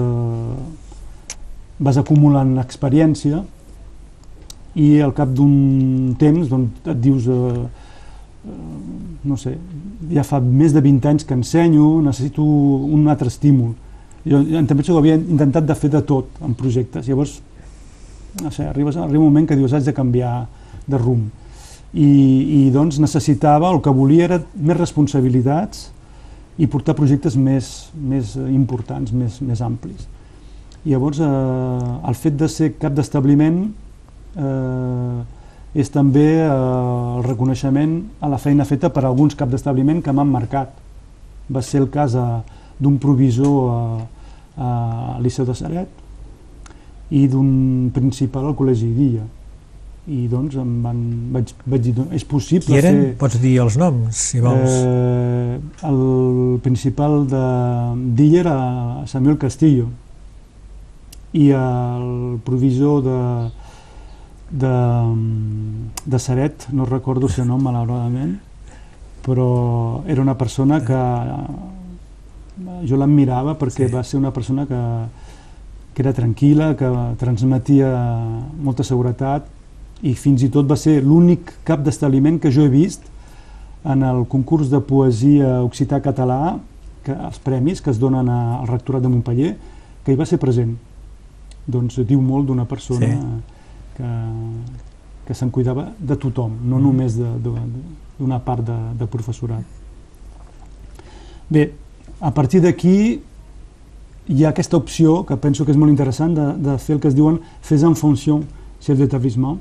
[1.78, 3.42] vas acumulant experiència
[4.76, 7.64] i al cap d'un temps doncs, et dius eh,
[8.44, 8.60] eh,
[9.24, 9.56] no sé,
[10.12, 13.74] ja fa més de 20 anys que ensenyo, necessito un altre estímul.
[14.26, 17.38] Jo, penso que havia intentat de fer de tot en projectes, llavors
[18.42, 20.46] no sé, arribes, arriba un moment que dius haig de canviar
[20.86, 21.30] de rumb.
[21.96, 25.86] I, i doncs necessitava, el que volia era més responsabilitats
[26.60, 30.04] i portar projectes més, més importants, més, més amplis.
[30.86, 31.28] I llavors eh,
[32.06, 33.56] el fet de ser cap d'establiment
[34.38, 35.22] eh,
[35.82, 40.30] és també eh, el reconeixement a la feina feta per alguns caps d'establiment que m'han
[40.30, 40.70] marcat.
[41.50, 42.26] Va ser el cas eh,
[42.78, 43.80] d'un provisor a,
[44.62, 44.70] a
[45.24, 45.90] Liceu de Saret
[47.10, 49.26] i d'un principal al Col·legi d'Illa.
[50.06, 50.98] I doncs em van,
[51.34, 53.02] vaig, vaig dir, "Doncs és possible Qui eren?
[53.02, 53.12] fer...
[53.18, 54.70] Pots dir els noms, si vols.
[54.86, 55.58] Eh,
[55.90, 57.44] el principal de
[58.14, 58.58] d'Illa era
[59.10, 59.88] Samuel Castillo
[61.36, 63.20] i el provisor de,
[64.64, 64.74] de,
[66.06, 68.38] de Saret, no recordo el seu nom malauradament,
[69.26, 71.00] però era una persona que
[72.88, 73.92] jo l'admirava perquè Sí.
[73.92, 74.80] va ser una persona que,
[75.94, 76.88] que era tranquil·la, que
[77.20, 77.90] transmetia
[78.62, 79.46] molta seguretat
[80.02, 83.02] i fins i tot va ser l'únic cap d'establiment que jo he vist
[83.84, 86.58] en el concurs de poesia occità-català,
[87.04, 89.56] que, els premis que es donen al rectorat de Montpellier,
[90.04, 90.74] que hi va ser present.
[91.66, 93.16] Doncs diu molt d'una persona Sí.
[93.96, 94.10] que,
[95.26, 96.82] que se'n cuidava de tothom, no Mhm.
[96.82, 99.64] només d'una part de, de professorat.
[101.48, 101.72] Bé,
[102.20, 103.20] a partir d'aquí
[104.28, 107.08] hi ha aquesta opció que penso que és molt interessant de, de fer el que
[107.08, 108.40] es diuen fes en funció
[108.80, 109.58] chef d'établissement.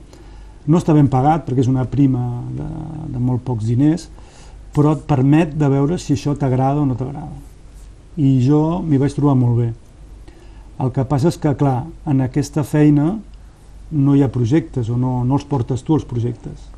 [0.67, 2.65] No està ben pagat perquè és una prima de,
[3.13, 4.07] de molt pocs diners,
[4.73, 7.29] però et permet de veure si això t'agrada o no t'agrada.
[8.17, 9.73] I jo m'hi vaig trobar molt bé.
[10.79, 13.13] El que passa és que, clar, en aquesta feina
[13.95, 16.71] no hi ha projectes o no, no els portes tu els projectes.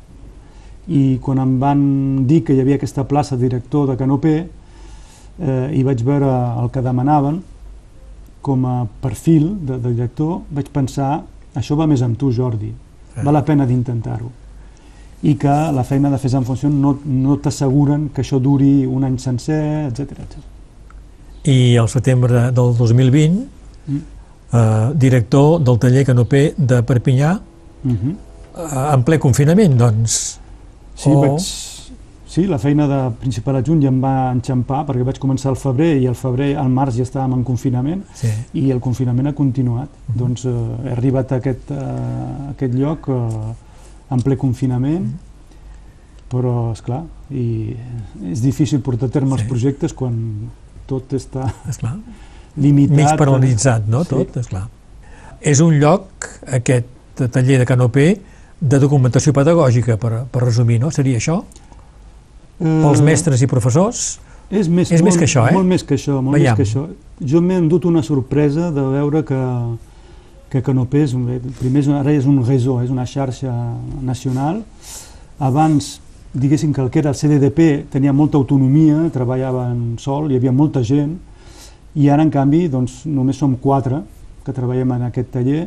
[0.88, 1.80] I quan em van
[2.28, 6.30] dir que hi havia aquesta plaça de director de Canopé eh, i vaig veure
[6.62, 7.42] el que demanaven
[8.42, 11.24] com a perfil de, de director, vaig pensar
[11.58, 12.70] això va més amb tu, Jordi,
[13.18, 14.30] val la pena d'intentar-ho
[15.26, 19.02] i que la feina de fer en funció no, no t'asseguren que això duri un
[19.04, 20.36] any sencer, etc etc.
[21.50, 23.57] I al setembre del 2020,
[23.88, 23.96] Mm.
[24.52, 27.40] eh, director del taller Canopé de Perpinyà,
[27.84, 28.14] Uh -huh.
[28.56, 30.38] eh, en ple confinament, doncs.
[30.94, 31.40] Sí, O- vaig...
[32.28, 35.96] Sí, la feina de principal adjunt ja em va enxampar perquè vaig començar al febrer
[36.02, 38.28] i al febrer, al març ja estàvem en confinament Sí.
[38.52, 39.88] i el confinament ha continuat.
[40.14, 40.50] Doncs eh,
[40.84, 45.06] he arribat a aquest, eh, a aquest lloc eh, en ple confinament,
[46.30, 47.74] però, és clar, i
[48.30, 49.40] és difícil portar a terme Sí.
[49.42, 50.14] els projectes quan
[50.86, 51.96] tot està Esclar.
[52.60, 52.96] Limitat.
[52.96, 54.04] Mig paralitzat, no?
[54.04, 54.14] Sí.
[54.14, 54.66] Tot, esclar.
[55.40, 56.26] És un lloc,
[56.58, 58.08] aquest taller de Canopé,
[58.58, 60.90] de documentació pedagògica, per, per resumir, no?
[60.94, 61.42] Seria això?
[62.58, 64.18] Eh, Pels mestres i professors?
[64.50, 65.52] És més, És molt, més que això, eh?
[65.54, 66.56] Molt més que això, molt Veiem.
[66.56, 66.86] més que això.
[67.20, 69.40] Jo m'he endut una sorpresa de veure que,
[70.50, 71.26] que Canopé és un,
[71.60, 73.52] primer és, ara és un réseau, és una xarxa
[74.02, 74.62] nacional.
[75.38, 75.98] Abans,
[76.32, 80.82] diguéssim que el que era el CDDP tenia molta autonomia, treballaven sol, hi havia molta
[80.82, 81.18] gent,
[81.98, 84.04] i ara, en canvi, doncs, només som quatre
[84.46, 85.64] que treballem en aquest taller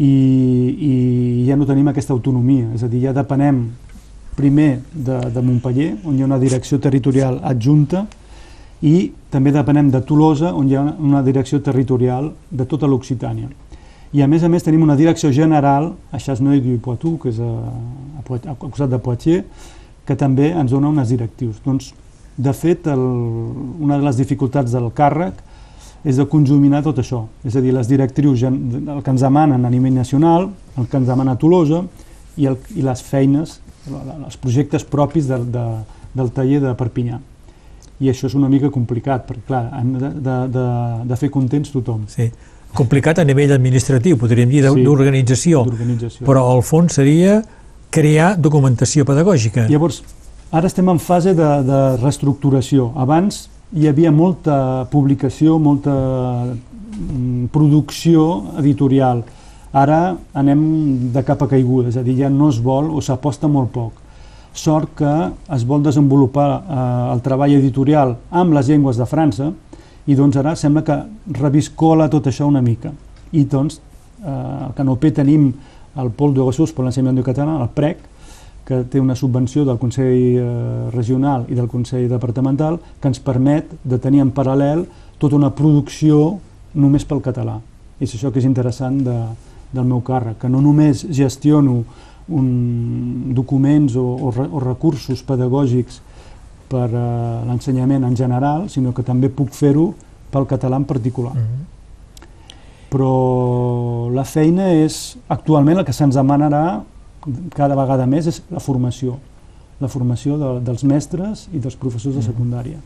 [0.00, 0.92] i, i
[1.46, 3.66] ja no tenim aquesta autonomia, és a dir, ja depenem
[4.36, 8.06] primer de, de Montpellier, on hi ha una direcció territorial adjunta,
[8.82, 13.50] i també depenem de Tolosa, on hi ha una direcció territorial de tota l'Occitània.
[14.12, 17.52] I a més a més tenim una direcció general a Chasseneuil-du-Poitou, que és a,
[18.18, 19.68] a, Poit- a costat de Poitiers,
[20.04, 21.60] que també ens dona unes directius.
[21.64, 21.92] Doncs,
[22.36, 22.98] de fet, el,
[23.80, 25.34] una de les dificultats del càrrec
[26.04, 29.70] és de conjuminar tot això, és a dir, les directrius, el que ens demanen a
[29.70, 31.84] nivell nacional, el que ens demana Tolosa
[32.36, 33.60] i, el, i les feines,
[34.26, 35.66] els projectes propis de, de,
[36.14, 37.20] del taller de Perpinyà.
[38.02, 40.64] I això és una mica complicat, perquè clar, hem de, de, de,
[41.06, 42.30] de fer contents tothom, Sí.
[42.72, 44.82] Complicat a nivell administratiu, podríem dir, Sí.
[44.82, 46.24] d'organització, d'organització.
[46.24, 47.42] però al fons seria
[47.90, 49.66] crear documentació pedagògica.
[49.68, 50.02] Llavors,
[50.52, 52.90] ara estem en fase de, de reestructuració.
[53.00, 55.94] Abans hi havia molta publicació, molta
[56.52, 58.26] mm, producció
[58.60, 59.24] editorial.
[59.72, 60.62] Ara anem
[61.14, 63.96] de cap a caiguda, és a dir, ja no es vol o s'aposta molt poc.
[64.52, 65.12] Sort que
[65.56, 66.82] es vol desenvolupar eh,
[67.14, 69.48] el treball editorial amb les llengües de França
[70.04, 70.98] i doncs ara sembla que
[71.40, 72.92] reviscola tot això una mica.
[73.32, 73.80] I doncs,
[74.20, 75.48] eh, al Canopé tenim
[75.96, 78.04] el Pol de Ressources per l'ensenyament du català, el PREC,
[78.64, 83.72] que té una subvenció del Consell eh, Regional i del Consell Departamental que ens permet
[83.82, 84.84] de tenir en paral·lel
[85.18, 86.38] tota una producció
[86.74, 87.58] només pel català.
[87.98, 89.18] I és això que és interessant de,
[89.72, 91.82] del meu càrrec, que no només gestiono
[92.28, 92.48] un,
[93.34, 96.00] documents o, o, o recursos pedagògics
[96.72, 97.08] per a
[97.48, 99.90] l'ensenyament en general, sinó que també puc fer-ho
[100.32, 101.34] pel català en particular.
[101.34, 101.68] Mhm.
[102.92, 106.82] Però la feina és, actualment el que se'ns demanarà
[107.54, 109.18] cada vegada més és la formació,
[109.80, 112.78] la formació de, dels mestres i dels professors de secundària.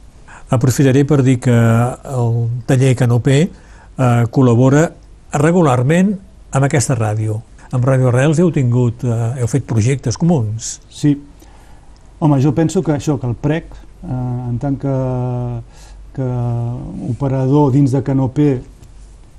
[0.50, 2.36] Aprofitaré per dir que el
[2.66, 4.90] taller Canopé eh, col·labora
[5.32, 6.14] regularment
[6.52, 7.40] amb aquesta ràdio.
[7.74, 10.76] Amb Ràdio Arrels heu tingut, eh, heu fet projectes comuns.
[10.88, 11.16] Sí.
[12.20, 14.94] Home, jo penso que això, que el PREC, eh, en tant que,
[16.16, 16.28] que
[17.10, 18.62] operador dins de Canopé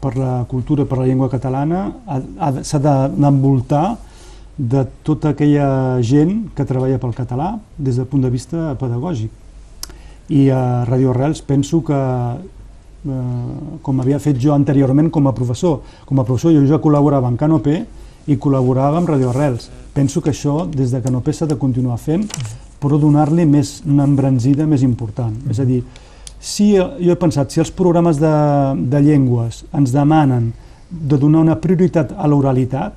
[0.01, 2.77] per la cultura, per la llengua catalana, ha- ha de- s'ha
[4.57, 9.29] de- tota aquella gent que treballa pel català des del punt de vista pedagògic.
[10.29, 15.81] I a Radio Arrels penso que eh, com havia fet jo anteriorment com a professor.
[16.05, 17.85] Com a professor jo ja col·laborava amb Canopé
[18.27, 19.69] i col·laborava amb Radio Arrels.
[19.93, 22.27] Penso que això, des de Canopé, s'ha de continuar fent,
[22.81, 25.33] però donar-li més una embranzida més important.
[25.49, 25.79] És a dir,
[26.39, 28.33] si, jo he pensat, si els programes de,
[28.91, 30.51] de llengües ens demanen
[30.91, 32.93] de donar una prioritat a l'oralitat,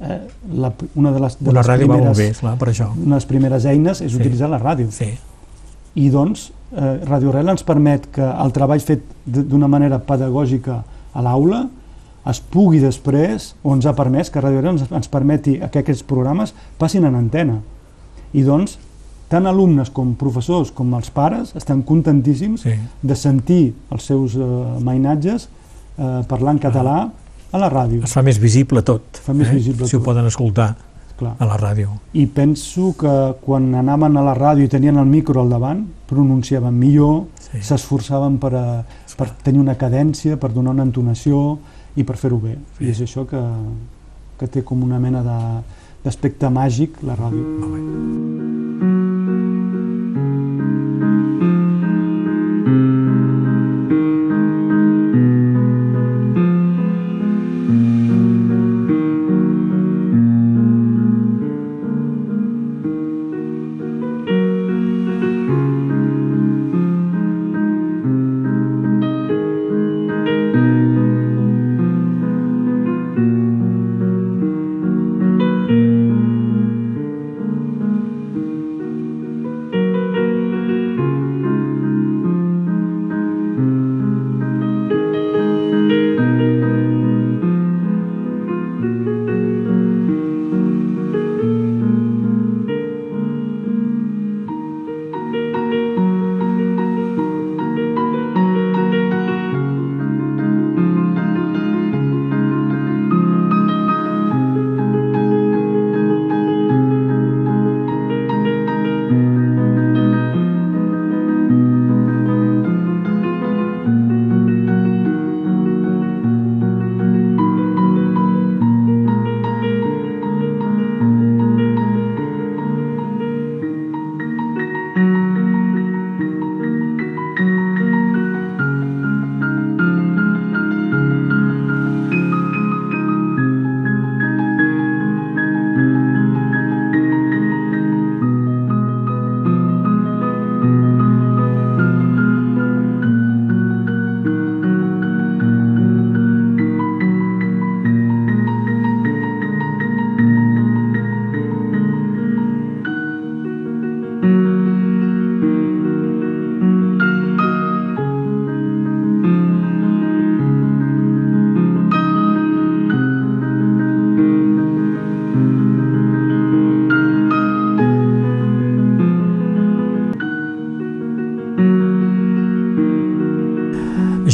[0.00, 0.20] eh,
[0.56, 2.90] la, una de les, de Una les ràdio va primeres, molt bé, esclar, per això.
[2.96, 4.18] una de les primeres eines és Sí.
[4.18, 4.90] utilitzar la ràdio.
[4.90, 5.10] Sí,
[5.94, 11.22] I doncs, eh, Radio Arrel ens permet que el treball fet d'una manera pedagògica a
[11.22, 11.68] l'aula
[12.30, 16.02] es pugui després, o ens ha permès que Radio Arrel ens, ens permeti que aquests
[16.04, 17.60] programes passin en antena.
[18.32, 18.78] I doncs,
[19.30, 22.74] tant alumnes com professors com els pares estan contentíssims sí.
[23.02, 24.44] de sentir els seus eh,
[24.82, 25.48] mainatges
[25.98, 27.10] eh, parlar en català
[27.52, 28.04] a la ràdio.
[28.04, 29.02] Es fa més visible tot.
[29.24, 30.06] Fa més visible Si ho tot.
[30.06, 30.76] poden escoltar
[31.18, 31.34] Clar.
[31.38, 31.88] a la ràdio.
[32.14, 36.78] I penso que quan anaven a la ràdio i tenien el micro al davant, pronunciaven
[36.78, 37.58] millor, Sí.
[37.62, 38.84] s'esforçaven per, a,
[39.16, 41.58] per tenir una cadència, per donar una entonació
[41.96, 42.56] i per fer-ho bé.
[42.78, 42.84] Sí.
[42.86, 43.40] I és això que,
[44.38, 45.62] que té com una mena de-
[46.04, 47.42] d'aspecte màgic la ràdio.
[47.60, 48.69] Molt bé.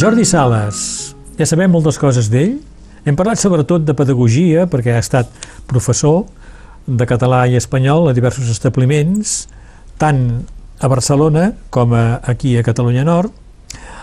[0.07, 2.61] Jordi Sales, ja sabem moltes coses d'ell.
[3.03, 5.33] Hem parlat sobretot de pedagogia, perquè ha estat
[5.67, 6.29] professor
[6.87, 9.49] de català i espanyol a diversos establiments,
[9.99, 10.47] tant
[10.79, 13.35] a Barcelona com a, aquí a Catalunya Nord.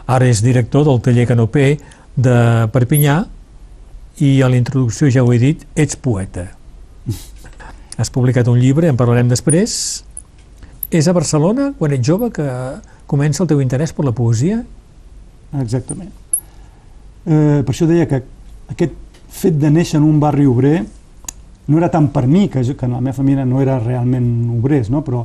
[0.04, 1.78] Ara és director del taller Canopé
[2.20, 2.36] de
[2.76, 3.22] Perpinyà
[4.28, 6.50] i a la introducció ja ho he dit, ets poeta.
[7.96, 10.04] Has publicat un llibre, en parlarem després.
[10.92, 12.52] És a Barcelona, quan ets jove, que
[13.08, 14.66] comença el teu interès per la poesia?
[15.62, 16.12] Exactament.
[17.26, 18.24] Eh, per això deia que
[18.74, 18.96] aquest
[19.34, 20.84] fet de néixer en un barri obrer
[21.68, 24.28] no era tant per mi, que, jo, que la meva família no era realment
[24.58, 25.02] obrers, no?
[25.06, 25.24] però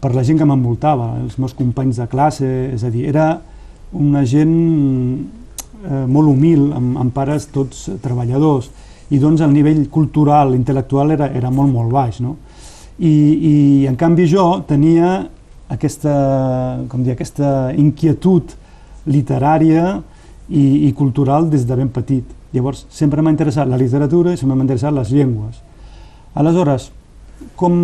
[0.00, 3.32] per la gent que m'envoltava, els meus companys de classe, és a dir, era
[3.96, 4.52] una gent
[5.84, 8.70] eh, molt humil, amb, amb pares tots treballadors,
[9.10, 12.20] i doncs el nivell cultural, intel·lectual era, era molt, molt baix.
[12.22, 12.36] No?
[13.00, 13.54] I, I
[13.90, 15.16] en canvi jo tenia
[15.72, 16.14] aquesta,
[16.90, 18.54] com dir, aquesta inquietud
[19.06, 20.00] literària
[20.48, 22.24] i, i cultural des de ben petit.
[22.52, 25.60] Llavors, sempre m'ha interessat la literatura i sempre m'ha interessat les llengües.
[26.34, 26.90] Aleshores,
[27.56, 27.74] com,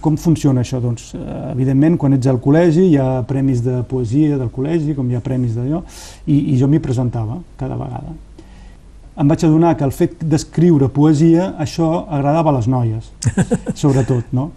[0.00, 0.80] com funciona això?
[0.82, 5.08] Doncs, eh, evidentment, quan ets al col·legi hi ha premis de poesia del col·legi, com
[5.10, 5.82] hi ha premis d'allò,
[6.26, 8.16] i, i jo m'hi presentava cada vegada.
[9.20, 13.10] Em vaig adonar que el fet d'escriure poesia, això agradava a les noies,
[13.82, 14.50] sobretot, no?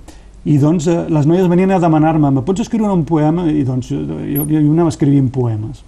[0.44, 3.48] I doncs eh, les noies venien a demanar-me, me pots escriure un poema?
[3.48, 5.84] I doncs jo, jo, jo anava escrivint poemes.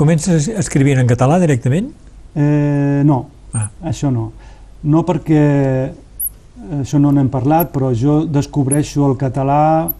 [0.00, 1.90] Comences escrivint en català directament?
[2.34, 3.66] Eh, no, Ah.
[3.84, 4.30] això no.
[4.82, 5.90] No perquè
[6.80, 9.90] això no n'hem parlat, però jo descobreixo el català,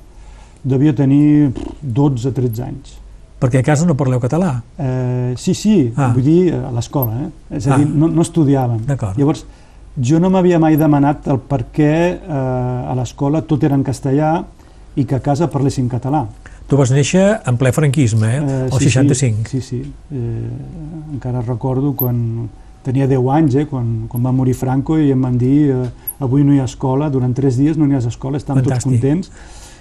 [0.64, 2.94] devia tenir 12-13 anys.
[3.40, 4.62] Perquè a casa no parleu català.
[4.78, 6.12] Eh, sí, sí, Ah.
[6.14, 7.56] vull dir a l'escola, eh?
[7.56, 7.78] és a Ah.
[7.78, 8.86] dir, no, no estudiàvem.
[9.16, 9.44] Llavors,
[10.00, 14.44] jo no m'havia mai demanat el per què eh, a l'escola tot era en castellà
[14.96, 16.26] i que a casa parlessin català.
[16.70, 18.42] Tu vas néixer en ple franquisme, eh?
[18.68, 19.48] el 65.
[19.50, 19.80] Sí, sí.
[19.82, 19.92] sí.
[20.14, 22.48] Eh, encara recordo quan
[22.84, 25.88] tenia 10 anys, eh, quan, quan va morir Franco i em van dir eh,
[26.22, 28.86] avui no hi ha escola, durant 3 dies no hi ha escola, estan tots Fantàstic.
[28.86, 29.32] contents.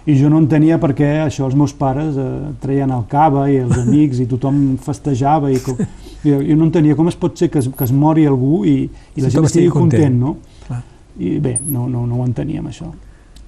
[0.10, 2.26] I jo no entenia per què això els meus pares eh,
[2.64, 5.78] treien el cava i els amics i tothom festejava i com,
[6.24, 8.80] jo, jo no entenia com es pot ser que es, que es mori algú i,
[9.14, 10.18] i la Tothom gent estigui content.
[10.18, 10.66] content, no?
[10.66, 10.82] Clar.
[11.22, 12.90] I bé, no, no, no ho enteníem això.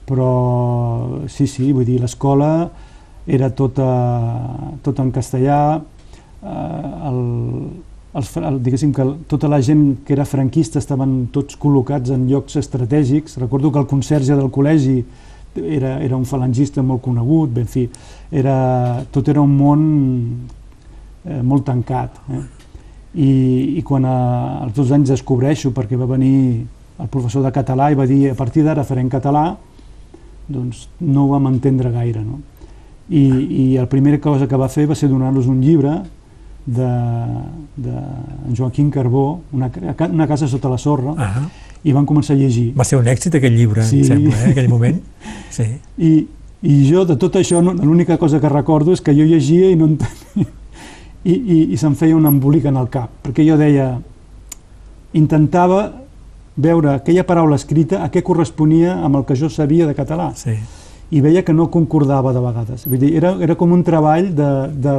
[0.06, 0.30] Però
[1.32, 2.70] sí, sí, vull dir, l'escola
[3.28, 3.88] era tota,
[4.84, 5.62] tot en castellà,
[6.42, 7.20] eh, el,
[8.18, 12.58] els, el, diguéssim que tota la gent que era franquista estaven tots col·locats en llocs
[12.62, 13.38] estratègics.
[13.42, 15.00] Recordo que el conserge del col·legi
[15.56, 17.86] era, era un falangista molt conegut, bé, en fi,
[18.32, 19.86] era, tot era un món
[21.26, 22.22] eh, molt tancat.
[22.32, 22.44] Eh?
[23.12, 23.32] I,
[23.80, 24.20] I quan a,
[24.66, 26.64] als dos anys descobreixo, perquè va venir
[27.02, 29.50] el professor de català i va dir a partir d'ara farem català,
[30.52, 32.24] doncs no ho vam entendre gaire.
[32.24, 32.40] No?
[33.12, 33.22] I,
[33.62, 35.92] I la primera cosa que va fer va ser donar-nos un llibre
[36.66, 36.90] de,
[37.76, 37.92] de
[38.48, 39.70] en Joaquim Carbó, una,
[40.10, 41.48] una casa sota la sorra, Ah,
[41.84, 42.72] i van començar a llegir.
[42.78, 44.00] va ser un èxit aquell llibre, Sí.
[44.00, 44.52] em sembla, eh?
[44.52, 45.02] aquell moment.
[45.52, 45.66] Sí.
[45.98, 46.28] I,
[46.64, 49.76] I jo de tot això, no, l'única cosa que recordo és que jo llegia i
[49.76, 50.46] no entenia.
[51.26, 53.98] I, i, i se'm feia un embolic en el cap, perquè jo deia,
[55.14, 55.92] intentava
[56.56, 60.56] veure aquella paraula escrita a què corresponia amb el que jo sabia de català sí.
[61.12, 62.86] I veia que no concordava de vegades.
[62.88, 64.94] Vull dir, era, era com un treball de, de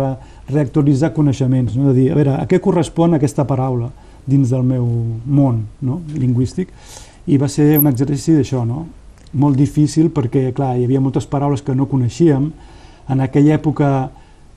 [0.53, 1.91] reactualitzar coneixements, no?
[1.91, 3.89] de dir, a veure, a què correspon aquesta paraula
[4.29, 4.85] dins del meu
[5.25, 6.03] món no?
[6.13, 6.69] lingüístic?
[7.27, 8.85] I va ser un exercici d'això, no?
[9.33, 12.51] molt difícil perquè, clar, hi havia moltes paraules que no coneixíem.
[13.09, 13.89] En aquella època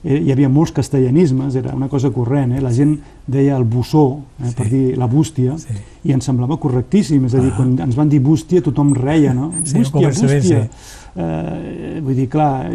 [0.06, 2.60] hi havia molts castellanismes, era una cosa corrent, eh?
[2.62, 2.92] la gent
[3.26, 4.48] deia el bussó, eh?
[4.50, 4.54] Sí.
[4.54, 5.74] per dir la bústia, Sí.
[6.04, 7.56] i ens semblava correctíssim, és a dir, Ah.
[7.56, 9.52] quan ens van dir bústia tothom reia, no?
[9.64, 10.40] Sí, bústia, bústia.
[10.40, 10.54] sí.
[11.16, 12.70] Eh, vull dir, clar,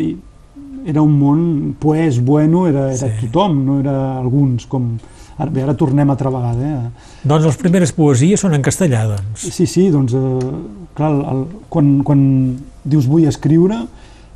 [0.85, 3.27] era un món poès, bueno, era, era Sí.
[3.27, 4.97] tothom, no era alguns, com...
[5.37, 6.89] Ara, bé, ara tornem altra vegada, eh?
[7.23, 9.39] Doncs les primeres poesies són en castellà, doncs.
[9.55, 10.51] Sí, sí, doncs, eh,
[10.93, 13.79] clar, el, el, quan, quan dius vull escriure,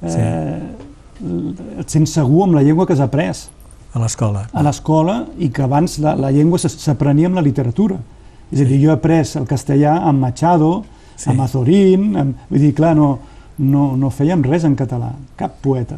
[0.01, 0.61] eh,
[1.79, 3.31] et sents segur amb la llengua que has après
[3.93, 4.47] a l'escola.
[4.51, 7.97] a l'escola i que abans la, la llengua s'aprenia amb la literatura.
[8.51, 10.83] És a dir, jo he après el castellà amb Machado,
[11.15, 11.29] Sí.
[11.31, 13.19] amb Azorín, amb, vull dir, clar, no,
[13.57, 15.95] no, no fèiem res en català, cap poeta.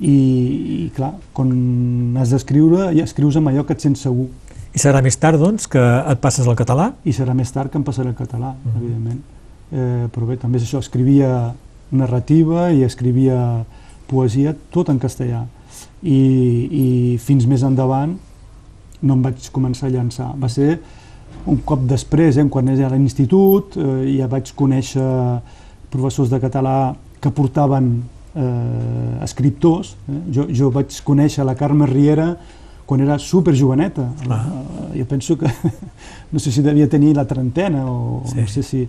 [0.00, 4.26] I, i clar, quan has d'escriure, ja escrius amb allò que et sents segur.
[4.74, 6.90] I serà més tard, doncs, que et passes al català?
[7.06, 9.22] I serà més tard que em passaré al català, evidentment.
[9.70, 11.54] Eh, però bé, també és això, escrivia
[11.92, 13.64] narrativa i escrivia
[14.08, 15.44] poesia, tot en castellà.
[16.02, 16.16] I,
[16.70, 16.86] i
[17.22, 18.14] fins més endavant
[19.02, 20.30] no em vaig començar a llançar.
[20.40, 20.78] Va ser
[21.46, 25.06] un cop després, eh, quan era a l'institut, eh, ja vaig conèixer
[25.90, 27.90] professors de català que portaven
[28.34, 29.94] eh, escriptors.
[30.08, 30.20] Eh?
[30.34, 32.34] Jo, jo vaig conèixer la Carme Riera
[32.86, 34.08] quan era super joveneta.
[34.30, 34.42] Ah.
[34.92, 35.50] Eh, jo penso que
[36.32, 38.40] no sé si devia tenir la trentena o Sí.
[38.40, 38.88] no sé si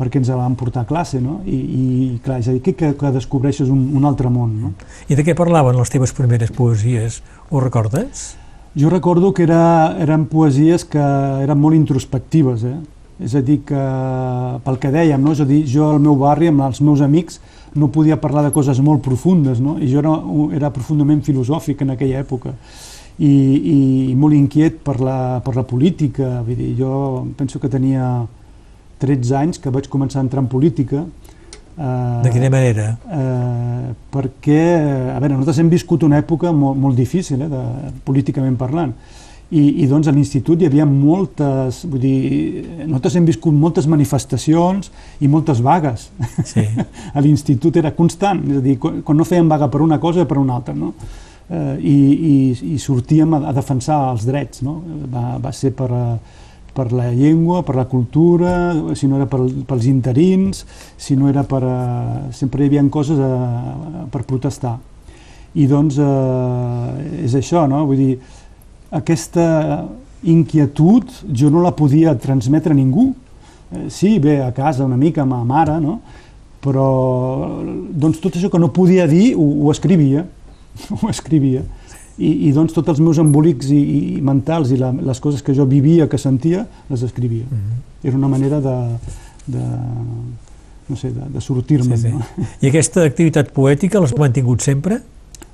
[0.00, 1.40] perquè ens la van portar a classe, no?
[1.44, 1.84] I, i
[2.24, 4.72] clar, és a dir, que, que, que descobreixes un, un altre món, no?
[5.12, 7.20] I de què parlaven les teves primeres poesies?
[7.50, 8.30] Ho recordes?
[8.78, 9.60] Jo recordo que era,
[10.00, 11.02] eren poesies que
[11.44, 12.78] eren molt introspectives, eh?
[13.20, 13.80] És a dir, que
[14.64, 15.34] pel que dèiem, no?
[15.36, 17.36] és a dir, jo al meu barri, amb els meus amics,
[17.76, 19.76] no podia parlar de coses molt profundes, no?
[19.76, 20.14] i jo era,
[20.56, 22.54] era profundament filosòfic en aquella època
[23.20, 23.30] i,
[24.10, 26.40] i molt inquiet per la, per la política.
[26.46, 26.92] Vull dir, jo
[27.36, 28.24] penso que tenia
[29.00, 31.04] 13 anys que vaig començar a entrar en política.
[31.76, 32.90] Eh, De quina manera?
[33.08, 34.62] eh, perquè,
[35.14, 37.64] a veure, nosaltres hem viscut una època molt, molt difícil, eh, de,
[38.04, 38.92] políticament parlant,
[39.50, 42.18] i, i doncs a l'institut hi havia moltes, vull dir,
[42.84, 46.04] nosaltres hem viscut moltes manifestacions i moltes vagues.
[46.46, 46.62] Sí.
[47.16, 50.26] a l'institut era constant, és a dir, quan, quan no fèiem vaga per una cosa
[50.28, 50.92] per una altra, no?
[51.50, 51.96] Eh, i,
[52.30, 54.76] i, I sortíem a, a defensar els drets, no?
[55.10, 56.39] Va, va ser per, eh,
[56.74, 60.64] per la llengua, per la cultura, si no era per, pels interins,
[60.96, 61.62] si no era per...
[61.64, 64.76] Eh, sempre hi havia coses eh, per protestar.
[65.58, 67.84] I doncs eh, és això, no?
[67.88, 68.14] Vull dir,
[68.94, 69.88] aquesta
[70.22, 73.10] inquietud jo no la podia transmetre a ningú.
[73.70, 76.00] Eh, sí, bé, a casa una mica amb ma mare, no?
[76.60, 80.26] però doncs tot això que no podia dir ho, ho escrivia,
[81.00, 81.64] ho escrivia.
[82.20, 85.54] I, I doncs tots els meus embolics i, i mentals i la, les coses que
[85.56, 87.46] jo vivia, que sentia, les escrivia.
[87.48, 87.78] Mhm.
[88.04, 88.76] Era una manera de,
[89.46, 89.64] de
[90.90, 91.96] no sé, de, de sortir-me.
[91.96, 92.12] Sí, sí.
[92.12, 92.46] No?
[92.62, 95.00] I aquesta activitat poètica l'has mantingut sempre?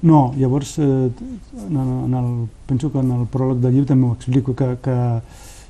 [0.07, 2.31] No, llavors, eh, en, el- en el,
[2.67, 4.97] penso que en el pròleg del llibre també ho explico, que, que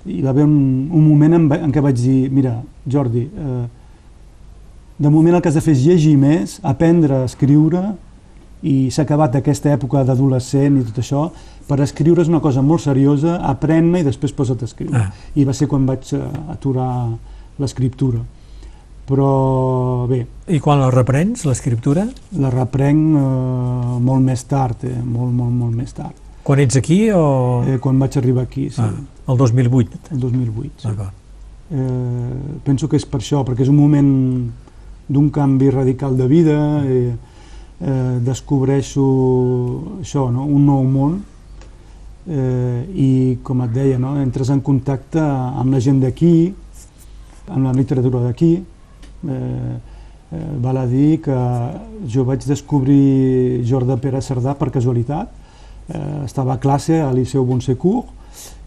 [0.07, 2.57] hi va haver un, un moment en, en què vaig dir, mira,
[2.91, 3.67] Jordi, eh,
[4.99, 7.83] de moment el que has de fer és llegir més, aprendre a escriure,
[8.63, 11.27] i s'ha acabat aquesta època d'adolescent i tot això,
[11.69, 15.03] per escriure és una cosa molt seriosa, aprèn-ne i després posa't a escriure.
[15.03, 15.11] Ah.
[15.35, 16.23] I va ser quan vaig eh,
[16.55, 16.91] aturar
[17.61, 18.23] l'escriptura.
[19.07, 22.09] Però bé, I quan la reprens, l'escriptura?
[22.43, 26.25] la reprenc eh, molt més tard, eh, molt, molt, molt més tard.
[26.47, 27.63] Quan ets aquí o...
[27.67, 28.93] Eh, quan vaig arribar aquí, sí, ah,
[29.31, 30.03] el 2008.
[30.15, 30.71] el 2008.
[30.83, 30.89] Sí.
[30.89, 31.23] D'acord.
[31.71, 34.11] Eh, penso que és per això, perquè és un moment
[35.09, 37.15] d'un canvi radical de vida, eh,
[37.81, 39.07] eh, descobreixo
[40.01, 40.47] això, no?
[40.47, 41.19] un nou món,
[42.29, 43.11] eh, i
[43.43, 44.17] com et deia, no?
[44.21, 46.55] entres en contacte amb la gent d'aquí,
[47.47, 49.77] amb la literatura d'aquí, eh,
[50.33, 51.39] eh, val a dir que
[52.11, 55.33] jo vaig descobrir Jordi Pere Cerdà per casualitat,
[55.89, 58.15] eh, estava a classe a Liceu Bonsecourt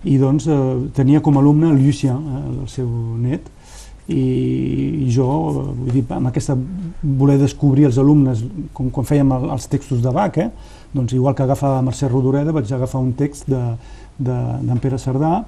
[0.07, 2.87] i doncs eh, tenia com a alumne el Lucien, eh, el seu
[3.19, 3.49] net,
[4.09, 6.55] i jo, eh, vull dir, amb aquesta
[7.01, 8.43] voler descobrir els alumnes,
[8.75, 10.49] com quan fèiem el, els textos de Bach, eh,
[10.93, 13.77] doncs igual que agafava Mercè Rodoreda, vaig agafar un text d'en
[14.17, 15.43] de, d'en Pere Cerdà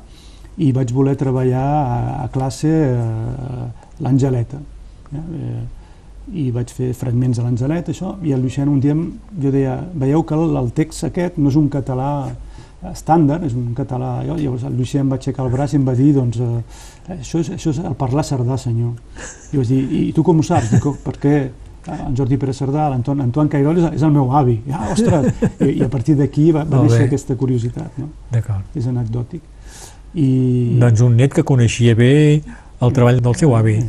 [0.61, 3.67] i vaig voler treballar a, a classe eh,
[4.03, 4.59] l'Angeleta.
[5.11, 5.61] Eh, eh,
[6.37, 10.21] i vaig fer fragments de l'Angelet, això, i el Lucien un dia jo deia, veieu
[10.23, 12.11] que el, el text aquest no és un català
[12.89, 14.23] estàndard, és un català...
[14.25, 17.17] Jo, llavors el Lucien em va aixecar el braç i em va dir, doncs, eh,
[17.19, 18.95] això, és, això és el parlar cerdà, senyor.
[19.53, 20.71] I vaig dir, i tu com ho saps?
[20.73, 21.35] Dic, "Oh, perquè
[21.87, 24.59] en Jordi Pere Cerdà, l'Anton Antoine Cairol és, és el meu avi.
[24.71, 25.31] Ah, ostres!
[25.59, 28.11] I, i a partir d'aquí va, va néixer aquesta curiositat, no?
[28.31, 28.65] D'acord.
[28.77, 29.41] És anecdòtic.
[30.13, 32.41] I, Doncs un net que coneixia bé
[32.81, 33.79] el treball del seu avi.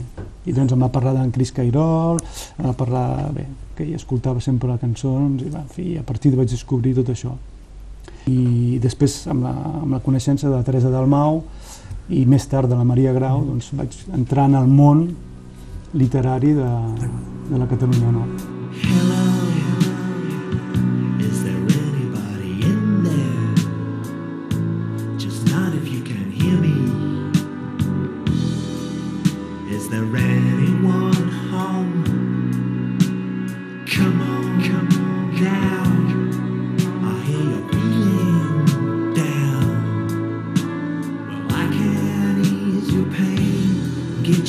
[0.46, 2.18] I doncs em va parlar d'en Cris Cairol,
[2.58, 3.44] em va parlar, bé,
[3.76, 7.12] que hi escoltava sempre cançons, i, va, en fi, a partir de vaig descobrir tot
[7.12, 7.36] això.
[8.30, 9.52] I després, amb la,
[9.82, 11.42] amb la coneixença de Teresa Dalmau
[12.12, 15.06] i més tard de la Maria Grau, doncs vaig entrar en el món
[15.94, 16.72] literari de,
[17.50, 18.50] de la Catalunya Nord.
[18.82, 19.41] Hello,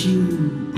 [0.06, 0.72] you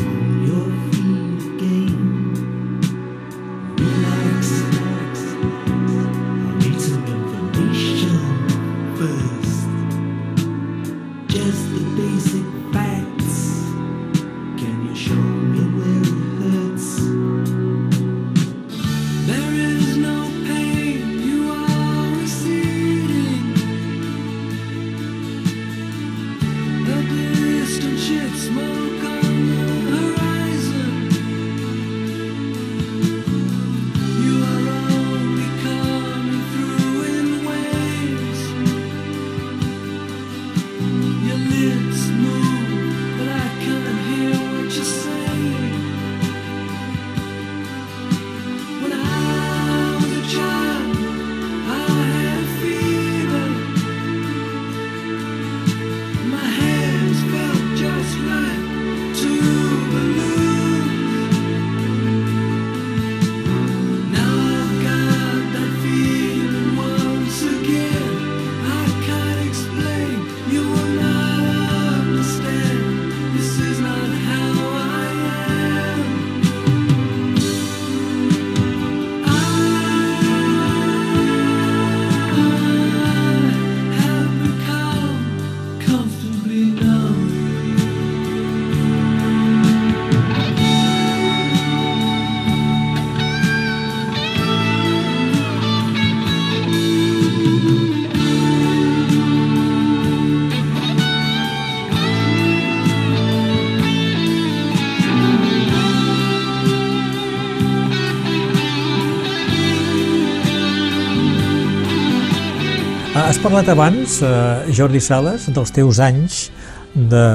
[113.45, 116.47] parlat abans, eh, Jordi Sales, dels teus anys
[116.95, 117.25] de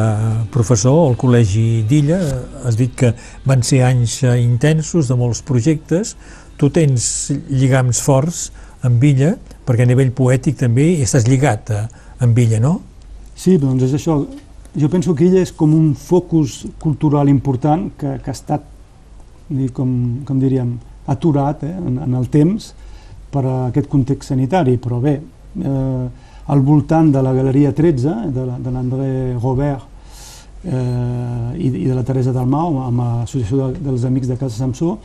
[0.51, 2.19] professor al Col·legi d'Illa.
[2.67, 3.13] Has dit que
[3.47, 6.17] van ser anys eh, intensos, de molts projectes.
[6.59, 8.51] Tu tens lligams forts
[8.83, 11.87] amb Illa, perquè a nivell poètic també estàs lligat a,
[12.19, 12.81] amb Illa, no?
[13.39, 14.19] Sí, doncs és això.
[14.75, 18.67] Jo penso que ella és com un focus cultural important que, que ha estat,
[19.73, 20.75] com, com diríem,
[21.07, 22.73] aturat eh, en, en el temps,
[23.31, 25.21] per a aquest context sanitari, però bé,
[25.59, 26.09] eh,
[26.51, 29.87] al voltant de la Galeria 13, de, la- de l'André Robert
[30.65, 34.97] eh, i, i de la Teresa Dalmau, amb l'Associació de, dels Amics de Casa Samsó,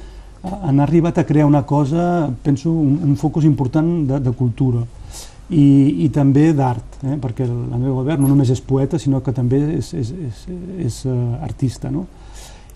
[0.43, 4.83] eh, han arribat a crear una cosa, penso, un, un focus important de, de cultura
[5.49, 7.17] i, i també d'art, eh?
[7.21, 10.45] perquè l'André Robert no només és poeta, sinó que també és, és, és,
[10.87, 11.91] és uh, artista.
[11.93, 12.07] No?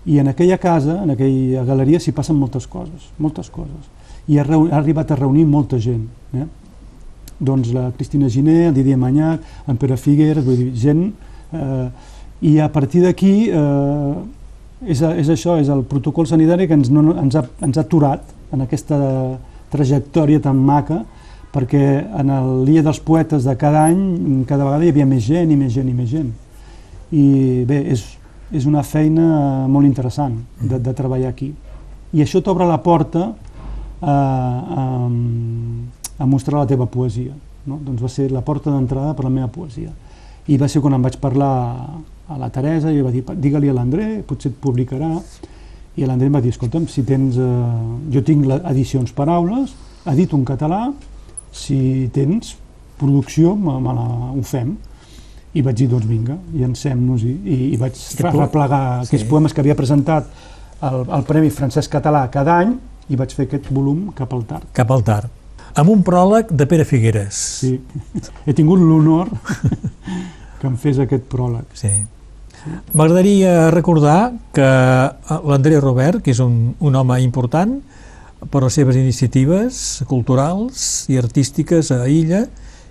[0.06, 3.90] I en aquella casa, en aquella galeria, s'hi passen moltes coses, moltes coses.
[4.30, 6.06] I ha, ha arribat a reunir molta gent.
[6.32, 6.46] Eh?
[7.40, 11.10] Doncs la Cristina Giner, el Didier Manyac, en Pere Figueres, vull dir, gent...
[11.52, 14.12] Eh, I a partir d'aquí eh,
[14.86, 18.30] és, és això, és el protocol sanitari que ens, no, ens, ha, ens ha aturat
[18.54, 18.96] en aquesta
[19.70, 21.02] trajectòria tan maca
[21.52, 21.82] perquè
[22.20, 25.58] en el Dia dels Poetes de cada any cada vegada hi havia més gent i
[25.58, 26.30] més gent i més gent.
[27.10, 27.24] I
[27.66, 28.06] bé, és,
[28.54, 31.50] és una feina molt interessant de, de treballar aquí.
[32.14, 33.32] I això t'obre la porta
[34.00, 34.84] a, a,
[36.20, 37.32] a mostrar la teva poesia.
[37.66, 37.78] No?
[37.84, 39.90] Doncs va ser la porta d'entrada per la meva poesia.
[40.48, 41.50] I va ser quan em vaig parlar
[42.30, 45.10] a la Teresa i va dir, digue-li a l'André, potser et publicarà.
[45.96, 47.36] I l'André em va dir, escolta'm, si tens...
[47.36, 49.72] Eh, jo tinc edicions paraules,
[50.08, 50.84] edito en català,
[51.52, 52.54] si tens
[53.00, 54.06] producció, me, me la,
[54.36, 54.76] ho fem.
[55.56, 57.32] I vaig dir, doncs vinga, llancem-nos-hi.
[57.44, 59.08] I, I vaig Que po- replegar Sí.
[59.16, 60.28] aquests poemes que havia presentat
[60.80, 62.76] al, al Premi Francesc Català cada any
[63.10, 64.68] i vaig fer aquest volum cap al tard.
[64.72, 65.28] cap al tard.
[65.74, 67.36] Amb un pròleg de Pere Figueres.
[67.62, 67.76] Sí.
[68.46, 69.30] He tingut l'honor
[70.60, 71.64] que em fes aquest pròleg.
[71.78, 71.92] Sí.
[72.92, 74.66] M'agradaria recordar que
[75.48, 77.78] l'André Robert, que és un, un home important
[78.50, 82.44] per les seves iniciatives culturals i artístiques a Illa,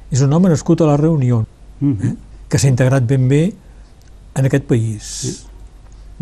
[0.09, 1.45] és un home nascut a la Reunió,
[1.79, 2.15] Mm -hmm.
[2.49, 3.53] que s'ha integrat ben bé
[4.35, 5.03] en aquest país.
[5.03, 5.37] Sí.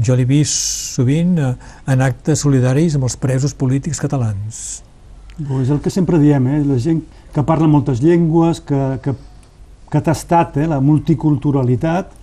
[0.06, 0.54] Jo l'he vist
[0.94, 1.56] sovint eh,
[1.88, 4.84] en actes solidaris amb els presos polítics catalans.
[5.38, 6.60] Bo, és el que sempre diem, eh?
[6.66, 9.14] la gent que parla moltes llengües, que, que,
[9.92, 10.68] que ha tastat eh?
[10.68, 12.14] la multiculturalitat,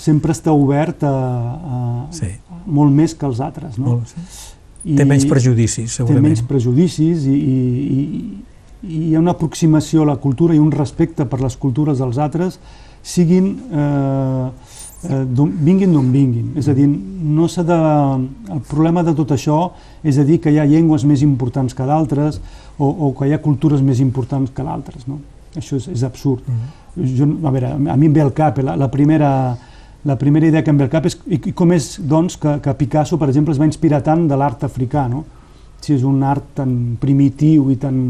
[0.00, 1.80] sempre està obert a, a,
[2.16, 2.28] Sí.
[2.50, 3.78] a molt més que els altres.
[3.78, 3.96] No?
[4.00, 4.94] Molt, sí.
[4.96, 6.30] Té menys prejudicis, té segurament.
[6.30, 7.56] menys prejudicis i, i,
[7.96, 8.04] i,
[8.88, 12.16] i hi ha una aproximació a la cultura i un respecte per les cultures dels
[12.16, 12.56] altres,
[13.04, 14.69] siguin, eh,
[15.08, 15.24] eh,
[15.64, 16.52] vinguin d'on vinguin.
[16.60, 17.78] És a dir, no s'ha de...
[18.50, 19.70] El problema de tot això
[20.04, 22.40] és a dir que hi ha llengües més importants que d'altres
[22.78, 25.06] o, o que hi ha cultures més importants que d'altres.
[25.08, 25.20] No?
[25.56, 26.46] Això és, és absurd.
[26.46, 27.08] Mm.
[27.16, 29.32] Jo, a veure, a mi em ve al cap, eh, la, la primera
[30.02, 32.72] la primera idea que em ve al cap és i, com és doncs, que, que
[32.78, 35.26] Picasso, per exemple, es va inspirar tant de l'art africà, no?
[35.80, 38.00] si és un art tan primitiu i tan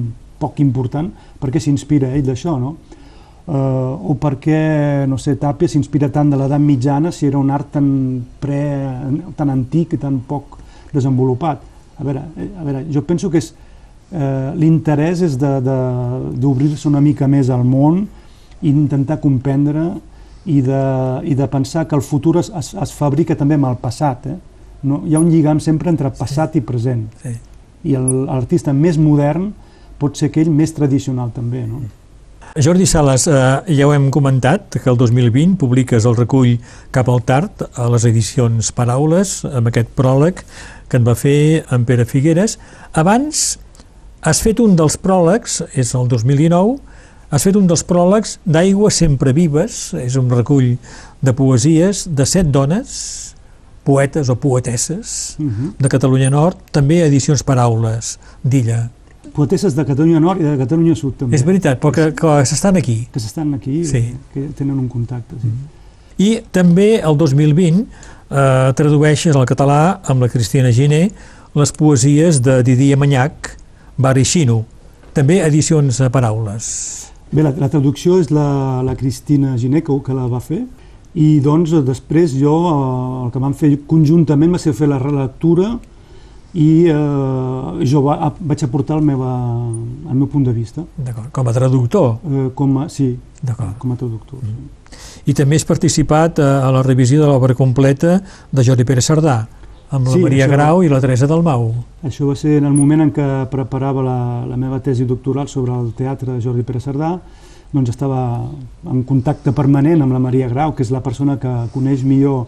[0.41, 2.76] poc important, per què s'inspira ell d'això, no?
[3.51, 4.59] Uh, o per què,
[5.11, 7.89] no sé, Tàpia s'inspira tant de l'edat mitjana si era un art tan,
[8.39, 8.61] pre,
[9.35, 10.59] tan antic i tan poc
[10.93, 11.59] desenvolupat.
[11.99, 13.49] A veure, eh, a veure jo penso que és,
[14.13, 18.05] eh, l'interès és d'obrir-se una mica més al món
[18.63, 19.97] i intentar comprendre
[20.47, 20.83] i de,
[21.25, 24.27] i de pensar que el futur es, es, es fabrica també amb el passat.
[24.31, 24.37] Eh?
[24.87, 27.35] No, hi ha un lligam sempre entre passat i present Sí.
[27.85, 29.51] i el- l'artista més modern
[29.99, 31.67] pot ser aquell més tradicional també.
[31.67, 31.83] No?
[32.57, 36.59] Jordi Sales, eh, ja ho hem comentat, que el 2020 publiques el recull
[36.91, 40.43] Cap al tard a les edicions Paraules, amb aquest pròleg
[40.91, 42.59] que en va fer en Pere Figueres.
[42.93, 43.61] Abans
[44.27, 46.81] has fet un dels pròlegs, és el 2019,
[47.31, 50.75] has fet un dels pròlegs d'Aigua sempre vives, és un recull
[51.23, 53.37] de poesies de set dones,
[53.87, 55.73] poetes o poetesses, Uh -huh.
[55.79, 58.91] de Catalunya Nord, també edicions Paraules, d'Illa.
[59.35, 62.76] Poetesses de Catalunya Nord i de Catalunya Sud també, És veritat, però que, que s'estan
[62.76, 63.07] aquí.
[63.12, 64.14] que s'estan aquí, Sí.
[64.35, 65.37] que tenen un contacte.
[65.41, 65.51] Sí.
[66.20, 67.85] I també el 2020
[68.31, 71.11] eh, tradueixes al català amb la Cristina Giner
[71.55, 73.57] les poesies de Didier Manyac,
[73.99, 74.64] Barri Xino,
[75.12, 76.66] també edicions a paraules.
[77.33, 80.64] Bé, la, la traducció és la, la Cristina Gineco que la va fer
[81.14, 85.72] i doncs després jo eh, el que vam fer conjuntament va ser fer la relectura
[86.55, 89.31] i eh, jo va, vaig aportar el, meva,
[90.11, 92.17] el meu punt de vista D'acord, com a traductor.
[92.27, 93.13] eh, com a, sí,
[93.79, 94.41] com a traductor.
[94.43, 94.69] Mm.
[95.31, 98.21] I també has participat eh, a la revisió de l'obra completa
[98.51, 99.45] de Jordi Pere Sardà,
[99.91, 101.71] amb la Sí, Maria això- Grau i la Teresa Dalmau.
[102.03, 105.73] Això va ser en el moment en què preparava la, la meva tesi doctoral sobre
[105.79, 107.19] el teatre de Jordi Pere Cerdà,
[107.73, 108.49] doncs estava
[108.91, 112.47] en contacte permanent amb la Maria Grau, que és la persona que coneix millor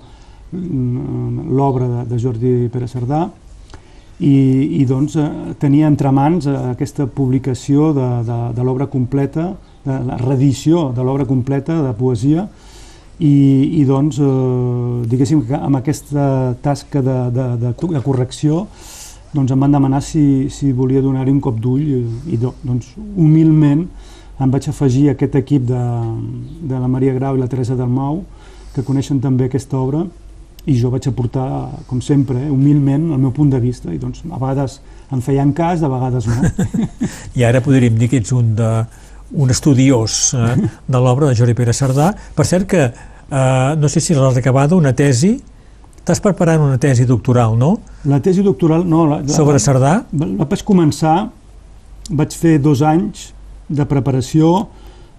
[0.51, 3.29] mm, l'obra de, de Jordi Pere Cerdà,
[4.23, 4.37] i,
[4.81, 9.51] i doncs eh, tenia entre mans eh, aquesta publicació de, de, de l'obra completa,
[9.83, 12.47] de la reedició de l'obra completa de poesia,
[13.23, 13.35] i,
[13.81, 18.67] i doncs, eh, diguéssim que amb aquesta tasca de, de, de, de correcció
[19.33, 21.83] doncs em van demanar si, si volia donar-hi un cop d'ull.
[21.83, 22.01] I,
[22.35, 23.87] i do, doncs humilment
[24.43, 25.83] em vaig afegir a aquest equip de,
[26.69, 28.23] de la Maria Grau i la Teresa Dalmau
[28.75, 30.05] que coneixen també aquesta obra
[30.67, 31.47] i jo vaig aportar,
[31.91, 34.79] com sempre, eh, humilment el meu punt de vista i doncs a vegades
[35.13, 36.69] em feien cas, de vegades no.
[37.39, 38.69] I ara podríem dir que ets un, de,
[39.35, 40.55] un estudiós eh,
[40.87, 42.13] de l'obra de Jordi Pere Cerdà.
[42.37, 45.35] Per cert que, eh, no sé si l'has acabada, una tesi,
[45.99, 50.01] estàs preparant una tesi doctoral, no?, La tesi doctoral, no, la, la, sobre Cerdà.
[50.13, 51.31] la vaig començar,
[52.11, 53.33] vaig fer dos anys
[53.69, 54.69] de preparació,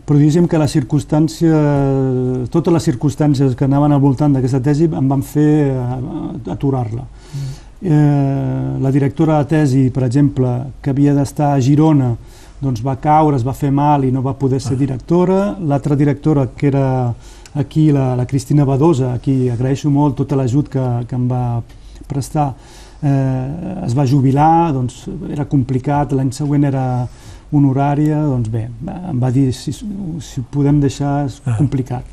[0.04, 5.08] però diguéssim que les circumstàncies, totes les circumstàncies que anaven al voltant d'aquesta tesi em
[5.10, 7.06] van fer eh, aturar-la.
[7.84, 10.52] Eh, la directora de tesi, per exemple,
[10.82, 12.14] que havia d'estar a Girona,
[12.64, 15.56] doncs va caure, es va fer mal i no va poder ser directora.
[15.60, 16.86] L'altra directora, que era
[17.56, 21.44] aquí la, la Cristina Badosa, a qui agraeixo molt tot l'ajut que, que em va
[22.08, 22.54] prestar,
[23.04, 26.86] eh, es va jubilar, doncs era complicat, l'any següent era
[27.58, 28.68] honorària, doncs bé,
[29.10, 31.56] em va dir si, si ho podem deixar és Ah.
[31.58, 32.04] complicat.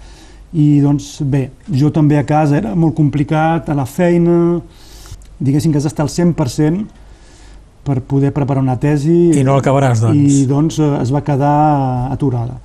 [0.53, 4.61] I doncs bé, jo també a casa era molt complicat, a la feina,
[5.39, 6.87] diguéssim que has d'estar al 100%
[7.85, 10.33] per poder preparar una tesi I no l'acabaràs, doncs.
[10.33, 12.59] i doncs eh, es va quedar aturada.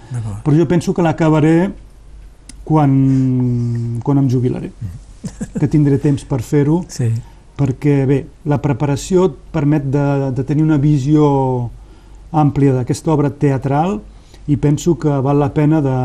[0.44, 1.72] Però jo penso que l'acabaré
[2.64, 4.72] quan, quan em jubilaré,
[5.60, 7.12] que tindré temps per fer-ho, Sí.
[7.58, 11.70] perquè bé, la preparació et permet de, de tenir una visió
[12.36, 14.00] àmplia d'aquesta obra teatral
[14.48, 15.96] i penso que val la pena de,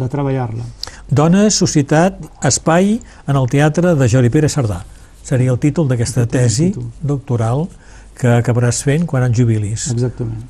[0.00, 0.64] de treballar-la.
[1.10, 2.96] Dona, societat, espai
[3.28, 4.80] en el teatre de Jordi Pere Cerdà.
[5.24, 7.68] Seria el títol d'aquesta el tesi doctoral
[8.18, 9.88] que acabaràs fent quan et jubilis.
[9.94, 10.42] Exactament.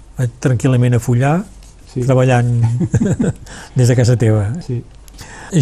[0.44, 1.36] Tranquil·lament a follar,
[1.94, 2.48] Sí, treballant
[3.78, 4.48] des de casa teva.
[4.64, 4.80] sí.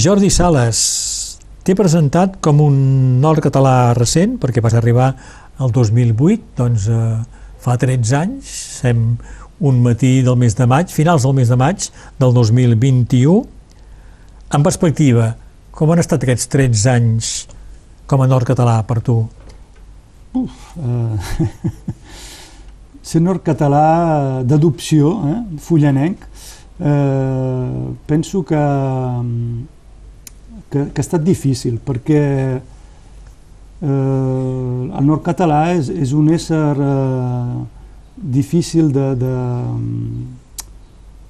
[0.01, 0.79] Jordi Sales,
[1.63, 2.77] t'he presentat com un
[3.21, 5.11] nord català recent, perquè vas arribar
[5.61, 7.19] al 2008, doncs eh,
[7.61, 8.49] fa 13 anys,
[8.81, 9.03] sem
[9.63, 11.85] un matí del mes de maig, finals del mes de maig
[12.19, 13.47] del 2021.
[14.53, 15.37] En perspectiva,
[15.71, 17.29] com han estat aquests 13 anys
[18.11, 19.21] com a nord català per tu?
[20.35, 21.17] Eh,
[23.13, 26.27] ser nord-català d'adopció, eh, fullanenc,
[26.83, 28.63] eh, penso que,
[30.73, 32.25] que, que ha estat difícil perquè
[32.59, 37.63] eh, el nord-català és, és un ésser eh,
[38.17, 39.37] difícil de, de,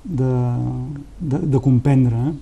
[0.04, 0.32] de,
[1.20, 2.16] de, de comprendre.
[2.16, 2.32] Eh?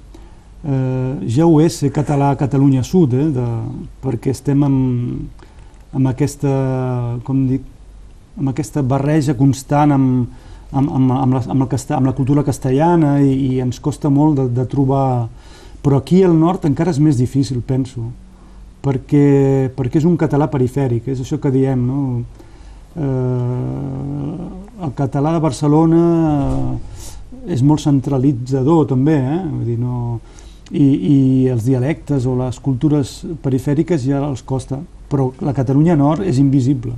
[0.61, 3.47] Eh, ja ho és ser català a Catalunya Sud, eh, de,
[4.03, 5.45] perquè estem amb,
[5.97, 6.53] amb aquesta,
[7.25, 7.65] com dic,
[8.39, 10.29] amb aquesta barreja constant amb,
[10.73, 14.13] amb, amb, amb, la, amb, el casta, amb la cultura castellana i, i ens costa
[14.13, 15.29] molt de, de trobar...
[15.81, 18.03] Però aquí al nord encara és més difícil, penso,
[18.85, 22.01] perquè, perquè és un català perifèric, és això que diem, no?
[22.97, 24.49] Eh,
[24.81, 26.05] el català de Barcelona
[26.51, 29.41] eh, és molt centralitzador també, eh?
[29.47, 30.21] Vull dir, no...
[30.71, 31.19] I, i
[31.51, 34.77] els dialectes o les cultures perifèriques ja els costa,
[35.11, 36.93] però la Catalunya Nord és invisible.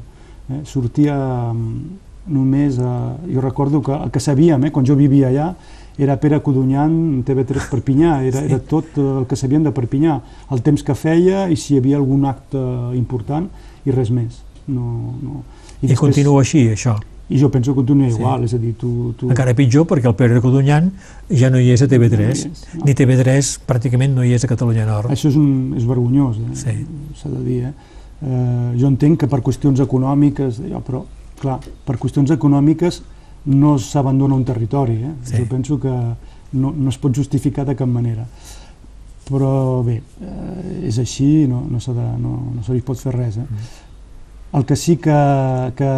[0.53, 0.59] Eh?
[0.69, 1.15] Sortia
[1.55, 1.79] mm,
[2.37, 3.15] només, a...
[3.25, 5.55] jo recordo que el que sabíem, eh, quan jo vivia allà,
[5.97, 10.21] era Pere Codonyan, TV3 Perpinyà, era, era tot el que sabien de Perpinyà,
[10.53, 12.61] el temps que feia i si hi havia algun acte
[12.97, 13.49] important
[13.85, 14.41] i res més.
[14.69, 15.43] No, no.
[15.83, 16.97] I, I continua així, això.
[17.33, 18.17] I jo penso que continua Sí.
[18.19, 19.15] igual, és a dir, tu...
[19.17, 20.91] tu Encara pitjor perquè el Pere Codonyan
[21.31, 22.85] ja no hi és a TV3, No hi és, no.
[22.85, 25.11] ni TV3 pràcticament no hi és a Catalunya Nord.
[25.15, 26.55] Això és, un, és vergonyós, eh?
[26.55, 26.75] Sí.
[27.21, 27.63] s'ha de dir.
[27.71, 27.73] Eh?
[28.23, 31.05] Eh, jo entenc que per qüestions econòmiques, allò, però
[31.41, 33.03] clar, per qüestions econòmiques
[33.47, 35.01] no s'abandona un territori.
[35.03, 35.15] Eh?
[35.25, 35.37] Sí.
[35.41, 38.27] Jo penso que no, no es pot justificar de cap manera.
[39.29, 43.39] Però bé, eh, és així, no, no, de, no, no se li pot fer res.
[43.39, 43.47] Eh?
[43.47, 43.71] Mm.
[44.53, 45.17] El que sí que,
[45.77, 45.91] que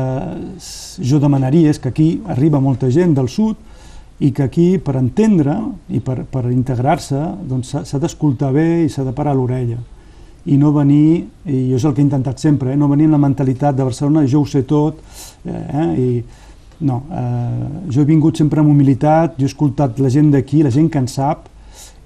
[1.02, 3.58] jo demanaria és que aquí arriba molta gent del sud
[4.22, 5.56] i que aquí, per entendre
[5.90, 7.18] i per, per integrar-se,
[7.50, 9.80] doncs s'ha d'escoltar bé i s'ha de parar l'orella.
[10.46, 13.16] I no venir, i jo és el que he intentat sempre, eh, no venir amb
[13.16, 15.00] la mentalitat de Barcelona, jo ho sé tot,
[15.48, 16.08] eh, i
[16.86, 20.70] no, eh, jo he vingut sempre amb humilitat, jo he escoltat la gent d'aquí, la
[20.70, 21.48] gent que en sap,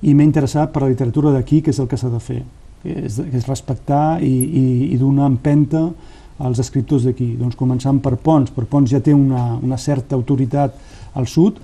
[0.00, 2.40] i m'he interessat per la literatura d'aquí, que és el que s'ha de fer,
[2.84, 5.90] que és, que és respectar i, i, i donar empenta
[6.38, 7.32] als escriptors d'aquí.
[7.38, 10.74] Doncs començant per Pons, per Pons ja té una, una certa autoritat
[11.14, 11.58] al sud,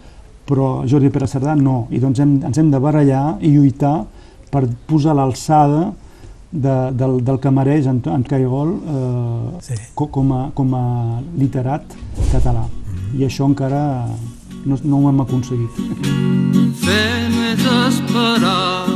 [0.44, 4.04] però Jordi Pere Cerdà no, i doncs hem, ens hem de barallar i lluitar
[4.50, 5.92] per posar l'alçada
[6.52, 9.74] de, del, del que mereix en, en Caigol eh, Sí.
[9.94, 10.84] co- com, a, com a
[11.38, 11.96] literat
[12.30, 12.66] català.
[13.16, 14.06] I això encara
[14.66, 15.80] no, no ho hem aconseguit.
[16.84, 17.00] Fe
[17.32, 18.86] no és esperar,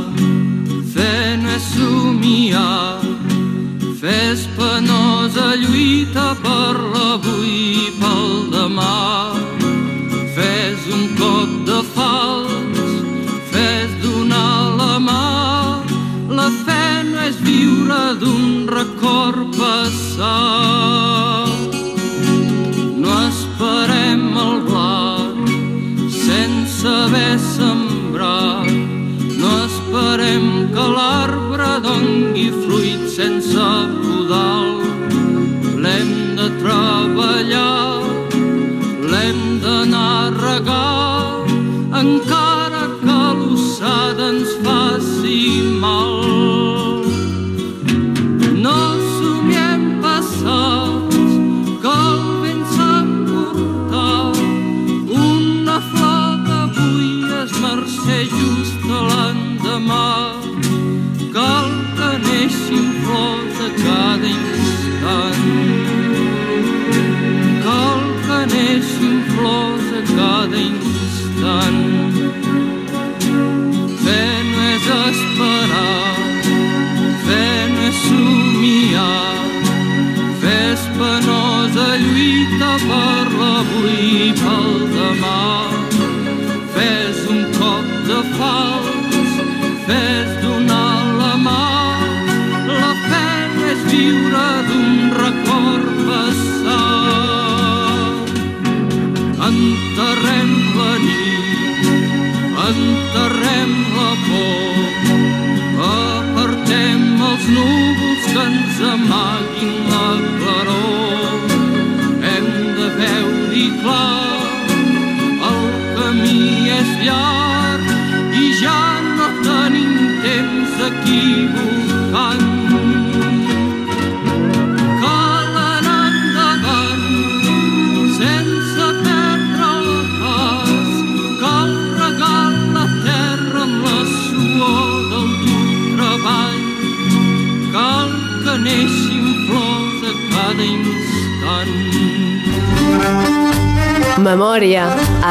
[0.93, 1.11] fe
[1.41, 3.01] no és somiar,
[3.99, 9.35] Fes penosa lluita per l'avui i pel demà.
[10.37, 12.79] Fes un cop de fals,
[13.51, 15.83] fes donar la mà.
[16.31, 20.15] La fe no és viure d'un record passat.
[23.03, 25.35] No esperem el blat
[26.23, 27.35] sense haver
[30.29, 33.69] esperem que l'arbre dongui fruit sense
[34.01, 34.81] podal.
[35.83, 38.03] L'hem de treballar,
[39.11, 41.45] l'hem d'anar a regar,
[42.03, 46.18] encara que l'ossada ens faci mal.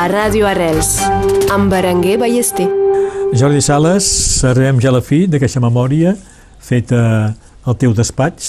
[0.09, 1.03] A Ràdio Arrels
[1.53, 2.65] amb Berenguer Ballester.
[3.37, 4.07] Jordi Sales,
[4.47, 6.15] arribem ja a la fi d'aquesta memòria
[6.65, 7.01] feta
[7.69, 8.47] al teu despatx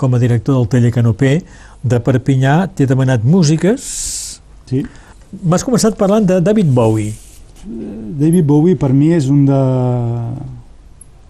[0.00, 1.32] com a director del taller Canopé
[1.84, 2.54] de Perpinyà.
[2.72, 3.82] T'he demanat músiques.
[4.70, 4.84] Sí.
[5.44, 7.12] M'has començat parlant de David Bowie.
[7.66, 9.60] David Bowie per mi és un de,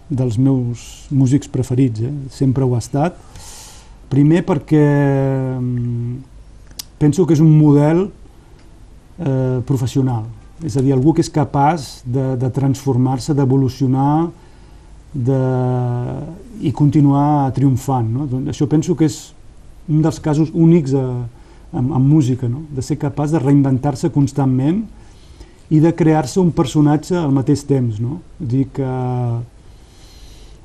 [0.07, 2.13] dels meus músics preferits, eh?
[2.31, 3.19] sempre ho ha estat.
[4.07, 4.85] Primer perquè
[5.59, 6.15] mm,
[7.03, 8.07] penso que és un model
[9.19, 10.25] eh, professional,
[10.65, 14.29] és a dir, algú que és capaç de, de transformar-se, d'evolucionar
[15.13, 15.41] de,
[16.65, 18.07] i continuar triomfant.
[18.13, 18.27] No?
[18.29, 19.19] Doncs això penso que és
[19.87, 21.05] un dels casos únics a,
[21.73, 22.65] en, en música, no?
[22.73, 24.83] de ser capaç de reinventar-se constantment
[25.69, 27.99] i de crear-se un personatge al mateix temps.
[28.01, 28.21] No?
[28.39, 28.93] Dir que,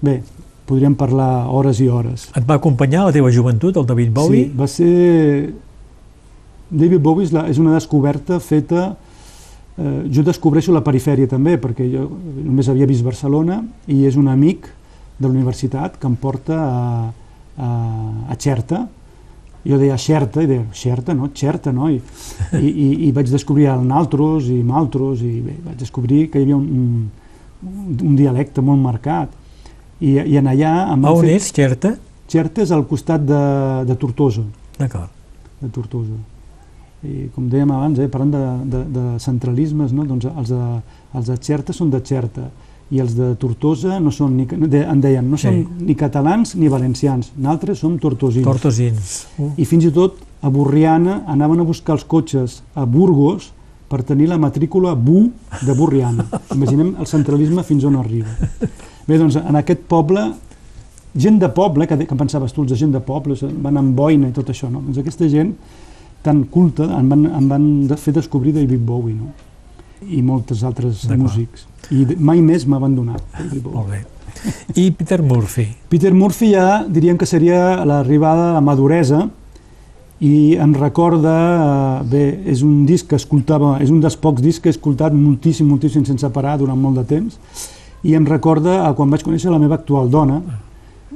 [0.02, 0.20] bé,
[0.68, 2.30] podríem parlar hores i hores.
[2.38, 4.46] Et va acompanyar la teva joventut, el David Bowie?
[4.46, 5.52] Sí, va ser...
[6.72, 8.92] David Bowie és, la, és una descoberta feta...
[9.72, 12.02] Eh, jo descobreixo la perifèria també, perquè jo
[12.44, 14.66] només havia vist Barcelona i és un amic
[15.16, 16.82] de la universitat que em porta a,
[17.56, 17.68] a,
[18.28, 18.82] a Xerta.
[19.64, 21.30] Jo deia Xerta, i deia Xerta, no?
[21.32, 21.88] Xerta, no?
[21.88, 22.00] I,
[22.58, 26.48] i, i, i vaig descobrir el Naltros i Maltros i bé, vaig descobrir que hi
[26.48, 27.06] havia un,
[27.62, 29.32] un, un dialecte molt marcat.
[30.02, 30.74] I, i en allà...
[30.96, 31.94] Em on fer- és, Xerta?
[32.32, 33.40] Xerta és al costat de,
[33.88, 34.42] de Tortosa,
[34.80, 35.08] D'acord.
[35.62, 36.18] de Tortosa.
[37.02, 40.04] I com dèiem abans, eh, parlant de, de, de centralismes, no?
[40.06, 40.60] doncs els de,
[41.18, 42.44] els de Xerta són de Xerta
[42.92, 45.48] i els de Tortosa no són ni, de, en deien, no Sí.
[45.48, 48.44] són ni catalans ni valencians, nosaltres som tortosins.
[48.46, 49.14] Tortosins.
[49.38, 53.50] Uh, I fins i tot a Borriana anaven a buscar els cotxes a Burgos
[53.88, 55.24] per tenir la matrícula BU
[55.66, 56.26] de Borriana.
[56.54, 58.28] Imaginem el centralisme fins on arriba.
[59.08, 60.28] Bé, doncs en aquest poble,
[61.16, 63.96] gent de poble, que, de- que pensaves tu, els de gent de poble, van amb
[63.96, 64.80] boina i tot això, no?
[64.86, 65.52] Doncs aquesta gent
[66.22, 67.66] tan culta em van, em van
[67.98, 69.32] fer descobrir David Bowie, no?
[70.02, 71.66] I moltes altres músics.
[71.90, 73.76] I mai més m'ha abandonat David Bowie.
[73.76, 74.02] molt bé.
[74.74, 75.68] I Peter Murphy.
[75.88, 79.28] Peter Murphy ja diríem que seria l'arribada a la maduresa
[80.22, 81.34] i em recorda,
[82.00, 85.14] eh, bé, és un disc que escoltava, és un dels pocs discs que he escoltat
[85.14, 87.38] moltíssim, moltíssim sense parar durant molt de temps
[88.02, 90.40] i em recorda a quan vaig conèixer la meva actual dona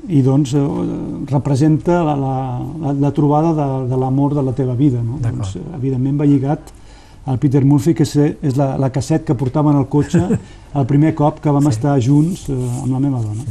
[0.09, 0.63] i doncs eh,
[1.31, 2.35] representa la, la,
[2.83, 5.03] la, la trobada de, de l'amor de la teva vida.
[5.03, 5.19] No?
[5.23, 6.73] Doncs, eh, evidentment va lligat
[7.27, 10.21] al Peter Murphy, que és, és la, la casset que portava en el cotxe
[10.79, 11.75] el primer cop que vam Sí.
[11.75, 13.43] estar junts eh, amb la meva dona.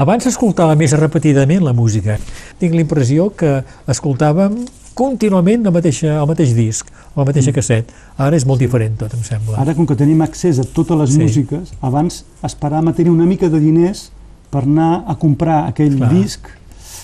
[0.00, 2.14] Abans s'escoltava més repetidament la música.
[2.58, 3.58] Tinc la impressió que
[3.92, 4.62] escoltàvem
[4.96, 7.90] contínuament el mateix, el mateix disc, la mateixa casset.
[8.16, 9.58] Ara és molt diferent tot, em sembla.
[9.60, 11.20] Ara, com que tenim accés a totes les Sí.
[11.20, 14.10] músiques, abans esperàvem a tenir una mica de diners
[14.50, 16.10] per anar a comprar aquell Clar.
[16.14, 16.48] disc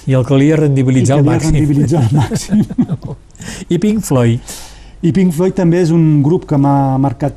[0.07, 1.55] I el calia rendibilitzar i al calia màxim.
[1.55, 3.17] rendibilitzar al màxim.
[3.75, 4.55] I Pink Floyd.
[5.03, 7.35] I Pink Floyd també és un grup que m'ha marcat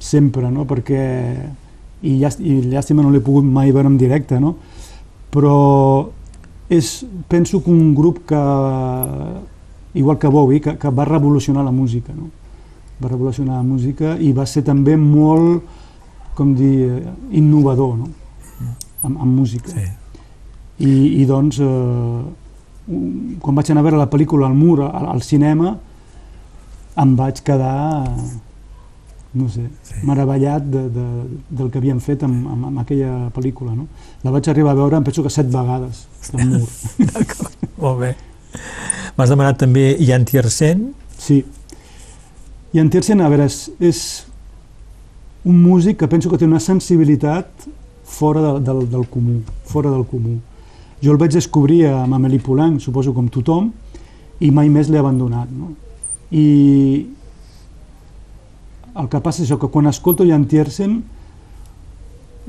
[0.00, 0.64] sempre, no?
[0.68, 1.02] perquè
[2.00, 4.54] i, llàst i llàstima no l'he pogut mai veure en directe, no?
[5.30, 6.08] però
[6.72, 8.40] és, penso que un grup que,
[10.00, 12.30] igual que Bowie, que, que va revolucionar la música, no?
[13.00, 15.62] va revolucionar la música i va ser també molt,
[16.36, 17.02] com dir,
[17.36, 18.08] innovador no?
[19.02, 19.70] Amb, amb música.
[19.72, 19.86] Sí.
[20.80, 20.92] I,
[21.22, 22.20] i doncs, eh,
[23.40, 25.74] quan vaig anar a veure la pel·lícula al mur, al, al cinema,
[27.00, 28.06] em vaig quedar,
[29.32, 30.00] no sé, Sí.
[30.02, 31.04] meravellat de, de,
[31.50, 33.76] del que havien fet amb, amb, amb aquella pel·lícula.
[33.76, 33.86] No?
[34.24, 36.66] La vaig arribar a veure, em penso que set vegades, al mur.
[37.12, 38.14] D'acord, molt bé.
[39.16, 40.88] M'has demanat també Jan Tiersen.
[41.18, 41.44] Sí.
[42.74, 44.02] En Tiersen, a veure, és, és
[45.44, 47.68] un músic que penso que té una sensibilitat
[48.10, 49.38] fora del, del, del comú,
[49.70, 50.38] fora del comú.
[51.00, 53.70] Jo el vaig descobrir amb Amélie Poulain, suposo com tothom,
[54.40, 55.48] i mai més l'he abandonat.
[55.52, 55.70] No?
[56.32, 57.06] I
[59.00, 60.98] el que passa és això, que quan escolto Jan Tiersen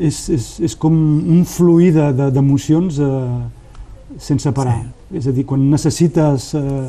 [0.01, 4.79] és, és, és com un fluir de- de- d'emocions eh, sense parar.
[4.81, 5.17] Sí.
[5.21, 6.87] És a dir, quan necessites, eh,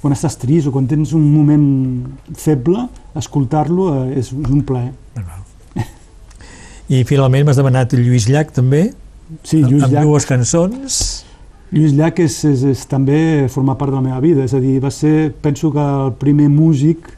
[0.00, 1.66] quan estàs trist o quan tens un moment
[2.36, 2.86] feble,
[3.18, 4.92] escoltar-lo eh, és, és un plaer.
[6.88, 8.92] I finalment m'has demanat Lluís Llach també,
[9.42, 10.98] Sí, Lluís amb Llach, dues cançons.
[11.74, 13.18] Lluís Llach és, és, és també
[13.50, 16.46] formar part de la meva vida, és a dir, va ser, penso que el primer
[16.52, 17.08] músic,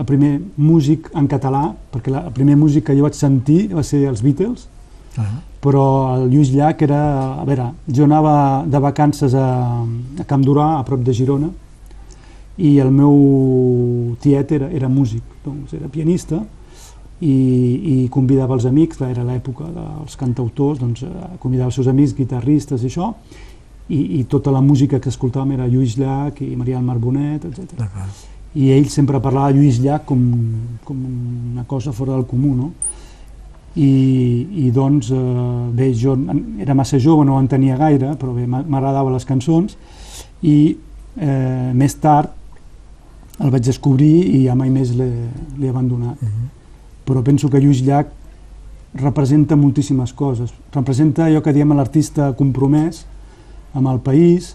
[0.00, 3.84] el primer músic en català, perquè la, el primer músic que jo vaig sentir va
[3.84, 4.70] ser els Beatles,
[5.14, 5.28] Ah,
[5.62, 5.82] però
[6.16, 6.96] el Lluís Llach era,
[7.38, 9.44] a veure, jo anava de vacances a,
[10.18, 11.52] a Camp Durà, a prop de Girona,
[12.58, 16.40] i el meu tiet era, era músic, doncs era pianista,
[17.24, 17.34] i,
[18.04, 21.10] i convidava els amics, era l'època dels cantautors, doncs eh,
[21.40, 23.12] convidava els seus amics, guitarristes i això,
[23.88, 27.44] i, i tota la música que escoltàvem era Lluís Llach i Maria del Mar Bonet,
[27.48, 27.78] etc.
[28.54, 30.20] I ell sempre parlava de Lluís Llach com,
[30.84, 31.00] com
[31.54, 32.72] una cosa fora del comú, no?
[33.74, 33.88] I,
[34.66, 38.46] i doncs, eh, bé, jo en- era massa jove, no ho entenia gaire, però bé,
[38.46, 39.74] m'a- m'agradaven les cançons,
[40.46, 40.76] i
[41.18, 42.30] eh, més tard
[43.42, 46.20] el vaig descobrir i ja mai més l'he abandonat.
[46.22, 46.52] Mhm.
[47.04, 48.10] Però penso que Lluís Llach
[48.94, 50.52] representa moltíssimes coses.
[50.72, 53.04] Representa allò que diem l'artista compromès
[53.74, 54.54] amb el país,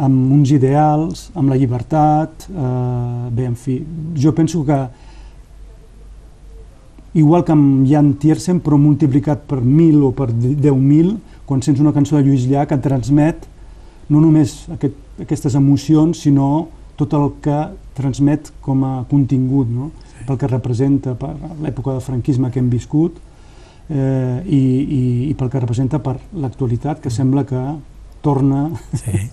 [0.00, 3.78] amb uns ideals, amb la llibertat, eh, bé, en fi,
[4.16, 4.78] jo penso que
[7.14, 11.16] igual que amb Jan Tiersen, però multiplicat per 1.000 o per 10.000,
[11.46, 13.46] quan sents una cançó de Lluís Llach et transmet
[14.08, 17.58] no només aquest, aquestes emocions, sinó tot el que
[17.94, 19.90] transmet com a contingut, no?
[20.10, 20.24] sí.
[20.26, 21.32] pel que representa per
[21.62, 23.18] l'època del franquisme que hem viscut
[23.90, 27.60] eh, i, i, i pel que representa per l'actualitat, que sembla que
[28.24, 29.28] torna Sí.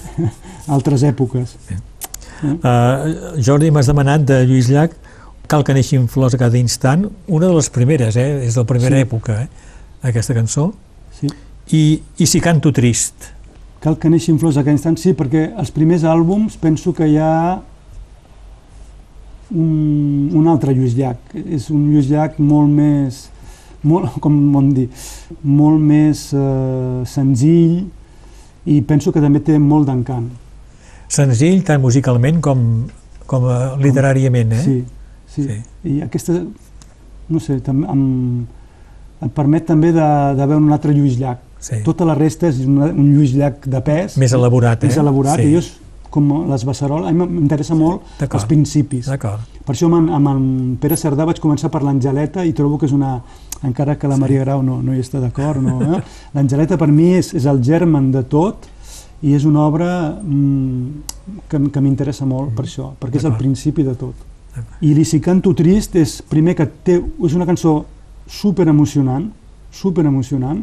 [0.68, 1.56] a altres èpoques.
[2.44, 4.92] Uh, Jordi, m'has demanat de Lluís Llach
[5.48, 8.44] Cal que neixin flors a cada instant, una de les primeres, eh?
[8.46, 9.04] és de la primera Sí.
[9.04, 9.48] època, eh?
[10.08, 10.70] aquesta cançó.
[11.18, 11.28] Sí.
[11.76, 11.82] I,
[12.16, 13.28] I si canto trist,
[13.84, 17.18] Cal que neixin flors a cada instant, sí, perquè els primers àlbums penso que hi
[17.20, 17.60] ha
[19.52, 21.34] un, un altre Lluís Llach.
[21.44, 23.26] És un Lluís Llach molt més,
[23.84, 24.88] molt, com vam dir,
[25.44, 27.84] molt més eh, senzill
[28.64, 30.30] i penso que també té molt d'encant.
[31.12, 32.60] senzill tant musicalment com,
[33.28, 34.62] com eh, literàriament, eh?
[34.64, 34.78] Sí,
[35.28, 35.60] sí, Sí.
[35.90, 36.38] I aquesta,
[37.28, 38.04] no sé, també em,
[39.20, 40.06] em permet també de,
[40.38, 41.42] de veure un altre Lluís Llach.
[41.64, 41.78] Sí.
[41.86, 44.90] Tota la resta és una, un Lluís Llach de pes, Més elaborat, eh?
[44.90, 45.48] més elaborat, Sí.
[45.48, 45.70] i jo és
[46.14, 49.06] com les Beceroles, a mi m'interessa molt els principis.
[49.08, 49.40] D'acord.
[49.64, 52.86] Per això amb, en- amb en Pere Cerdà vaig començar per l'Angeleta i trobo que
[52.86, 53.16] és una,
[53.64, 56.02] encara que la Maria Grau no, no hi està d'acord, no, eh?
[56.36, 58.68] l'Angeleta per mi és, és el germen de tot
[59.22, 59.88] i és una obra
[60.22, 60.86] mm,
[61.48, 64.14] que, que m'interessa molt per això, perquè és el principi de tot.
[64.84, 67.84] I li si canto trist és primer que té, és una cançó
[68.28, 69.30] super emocionant,
[69.72, 70.60] super emocionant,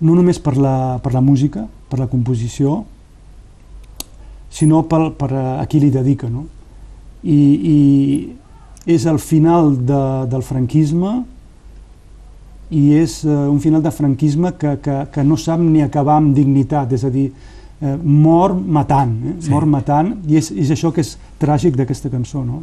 [0.00, 2.82] no només per la, per la música, per la composició,
[4.52, 6.46] sinó pel, per a, a qui li dedica, no?
[7.26, 11.16] I, i és el final de, del franquisme
[12.70, 16.34] i és eh, un final de franquisme que, que, que no sap ni acabar amb
[16.36, 17.28] dignitat, és a dir,
[17.80, 19.36] eh, mor matant, eh?
[19.40, 19.52] Sí.
[19.52, 22.62] mor matant, i és, és això que és tràgic d'aquesta cançó, no?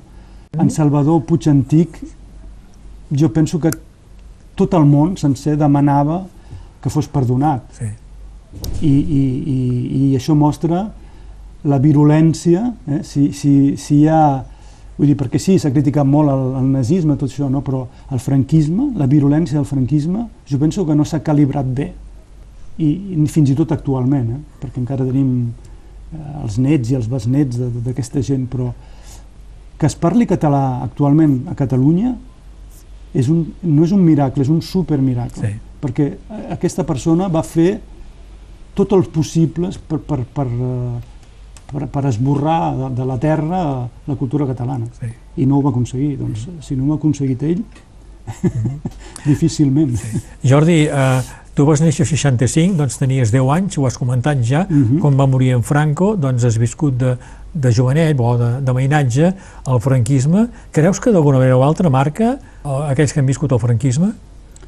[0.59, 1.97] En Salvador Puig Antic,
[3.13, 3.71] jo penso que
[4.59, 6.23] tot el món sencer demanava
[6.83, 7.69] que fos perdonat.
[7.77, 7.89] Sí.
[8.83, 9.59] I, i, i,
[9.97, 10.85] i això mostra
[11.63, 13.03] la virulència, eh?
[13.07, 14.23] si, si, si hi ha...
[14.93, 17.63] Vull dir, perquè sí, s'ha criticat molt el, el nazisme, tot això, no?
[17.65, 21.87] però el franquisme, la virulència del franquisme, jo penso que no s'ha calibrat bé,
[22.77, 24.41] i, i fins i tot actualment, eh?
[24.61, 25.31] perquè encara tenim
[26.13, 27.57] eh, els nets i els besnets
[27.87, 28.69] d'aquesta gent, però
[29.79, 32.13] que es parli català actualment a Catalunya
[33.17, 35.72] és un, no és un miracle, és un supermiracle, Sí.
[35.83, 36.07] Perquè
[36.55, 37.73] aquesta persona va fer
[38.73, 40.95] tot els possibles per, per, per, eh,
[41.73, 43.59] per, per esborrar de, de la terra
[44.07, 44.87] la cultura catalana.
[44.99, 45.11] Sí.
[45.43, 46.15] I no ho va aconseguir.
[46.21, 47.61] Doncs, si no ho ha aconseguit ell,
[49.25, 49.95] difícilment.
[50.43, 51.21] Jordi, eh,
[51.53, 54.99] tu vas néixer al 65, doncs tenies 10 anys, ho has comentat ja, Mhm.
[55.03, 57.17] quan va morir en Franco, doncs has viscut de,
[57.53, 59.33] de jovenet o de, de mainatge
[59.65, 60.47] al franquisme.
[60.71, 64.13] Creus que d'alguna manera o altra marca eh, aquells que han viscut el franquisme?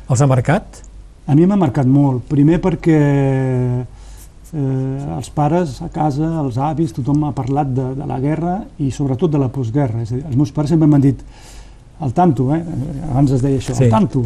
[0.10, 0.84] Els ha marcat?
[1.28, 2.24] A mi m'ha marcat molt.
[2.30, 3.00] Primer perquè
[4.54, 8.92] eh, els pares a casa, els avis, tothom ha parlat de, de la guerra i
[8.94, 10.04] sobretot de la postguerra.
[10.06, 11.24] És a dir, els meus pares sempre m'han dit
[12.04, 12.60] al tanto, eh?
[13.10, 13.86] abans es deia això, Sí.
[13.86, 14.26] al tanto.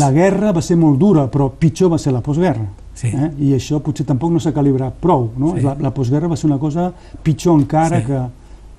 [0.00, 2.64] La guerra va ser molt dura, però pitjor va ser la postguerra.
[2.96, 3.08] Sí.
[3.12, 3.30] Eh?
[3.46, 5.30] I això potser tampoc no s'ha calibrat prou.
[5.36, 5.54] No?
[5.56, 5.62] Sí.
[5.64, 6.90] La, la postguerra va ser una cosa
[7.22, 8.06] pitjor encara Sí.
[8.06, 8.20] que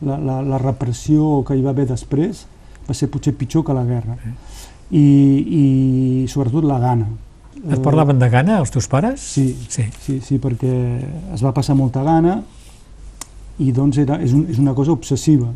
[0.10, 2.46] la, la, la repressió que hi va haver després
[2.90, 4.18] va ser potser pitjor que la guerra.
[4.92, 7.06] I, i sobretot la gana.
[7.56, 9.20] Et Eh, parlaven de gana, els teus pares?
[9.22, 9.84] Sí, Sí.
[10.02, 10.72] sí, sí, perquè
[11.34, 12.42] es va passar molta gana
[13.60, 15.50] i doncs era, és, un, és una cosa obsessiva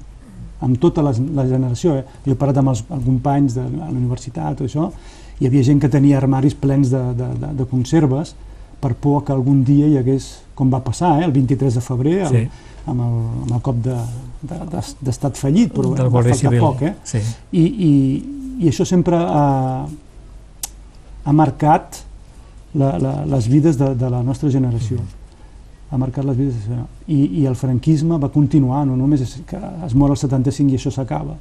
[0.61, 1.95] amb tota la, la generació.
[1.99, 2.03] Eh?
[2.25, 4.89] Jo he parlat amb els, els companys de la universitat, tot això,
[5.39, 8.35] hi havia gent que tenia armaris plens de, de, de, de conserves
[8.81, 11.25] per por que algun dia hi hagués, com va passar, eh?
[11.25, 12.47] el 23 de febrer, el, Sí.
[12.85, 16.59] amb, el, amb el cop d'estat de, de, d'estat fallit, però Del va faltar Civil.
[16.59, 16.81] poc.
[16.83, 16.93] Eh?
[17.03, 17.19] Sí.
[17.51, 17.91] I, i,
[18.61, 19.85] i això sempre ha,
[21.25, 22.03] ha marcat
[22.75, 24.99] la, la, les vides de, de la nostra generació.
[25.91, 26.79] Ha marcat les vides de...
[27.07, 30.79] I, i el franquisme va continuar, no només és que es mor el 75 i
[30.79, 31.37] això s'acaba.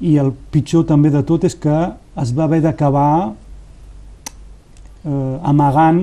[0.00, 1.76] I el pitjor també de tot és que
[2.22, 3.32] es va haver d'acabar
[5.04, 6.02] eh, amagant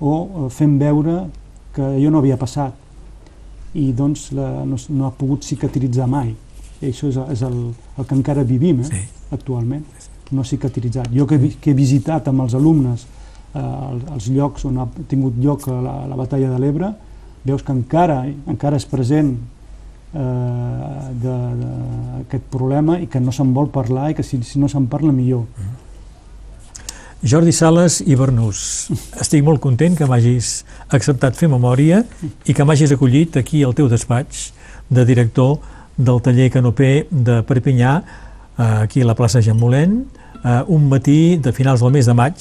[0.00, 1.24] o eh, fent veure
[1.74, 2.74] que allò no havia passat.
[3.74, 6.34] I doncs la, no, no ha pogut cicatritzar mai.
[6.80, 7.56] I això és, és el,
[7.98, 9.06] el que encara vivim eh, Sí.
[9.34, 9.84] actualment
[10.32, 11.10] no cicatritzat.
[11.12, 13.04] Jo que, que he visitat amb els alumnes
[13.54, 16.92] eh, els, els llocs on ha tingut lloc la, la batalla de l'Ebre,
[17.44, 19.34] veus que encara, encara és present
[20.14, 20.18] eh,
[21.22, 24.68] de- de- aquest problema i que no se'n vol parlar i que si, si no
[24.68, 25.44] se'n parla millor.
[27.24, 28.90] Jordi Sales i Bernús,
[29.20, 30.58] estic molt content que m'hagis
[30.92, 32.02] acceptat fer memòria
[32.44, 34.50] i que m'hagis acollit aquí al teu despatx
[34.92, 35.56] de director
[35.96, 37.94] del taller Canopé de Perpinyà,
[38.56, 40.04] aquí a la plaça Jean Molent,
[40.44, 42.36] eh, un matí de finals del mes de maig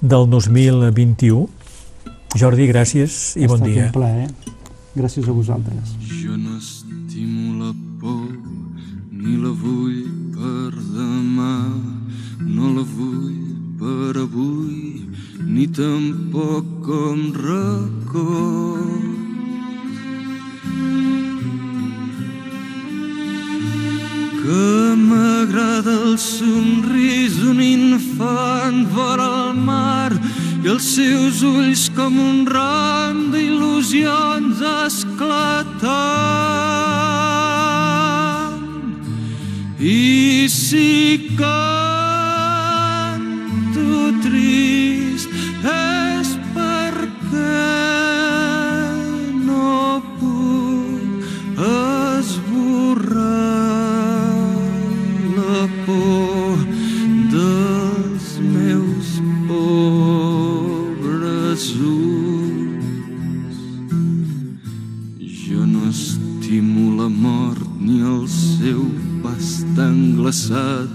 [0.00, 1.48] del 2021.
[2.38, 3.86] Jordi, gràcies i ha bon estat dia.
[3.86, 4.28] un plaer.
[4.94, 5.94] Gràcies a vosaltres.
[6.22, 8.28] Jo no estimo la por,
[9.10, 10.04] ni la vull
[10.34, 11.54] per demà,
[12.40, 13.38] no la vull
[13.78, 15.06] per avui,
[15.44, 19.17] ni tampoc com record.
[24.48, 30.12] Que m'agrada el somrís d'un infant vora el mar
[30.64, 35.68] i els seus ulls com un ram d'il·lusions esclatant.
[39.76, 42.56] I si canto
[44.24, 45.28] trist
[45.76, 48.07] és perquè
[70.28, 70.90] glaçat.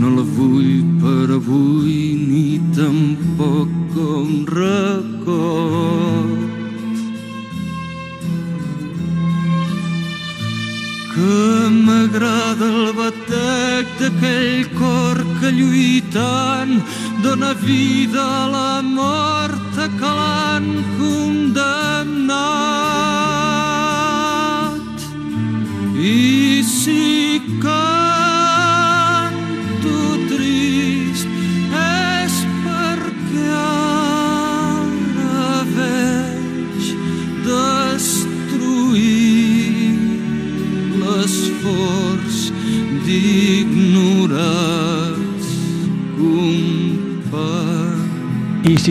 [0.00, 6.38] No la vull per avui ni tampoc com record.
[11.12, 16.80] Que m'agrada el batec d'aquell cor que lluitant
[17.22, 20.10] dona vida a la mort a que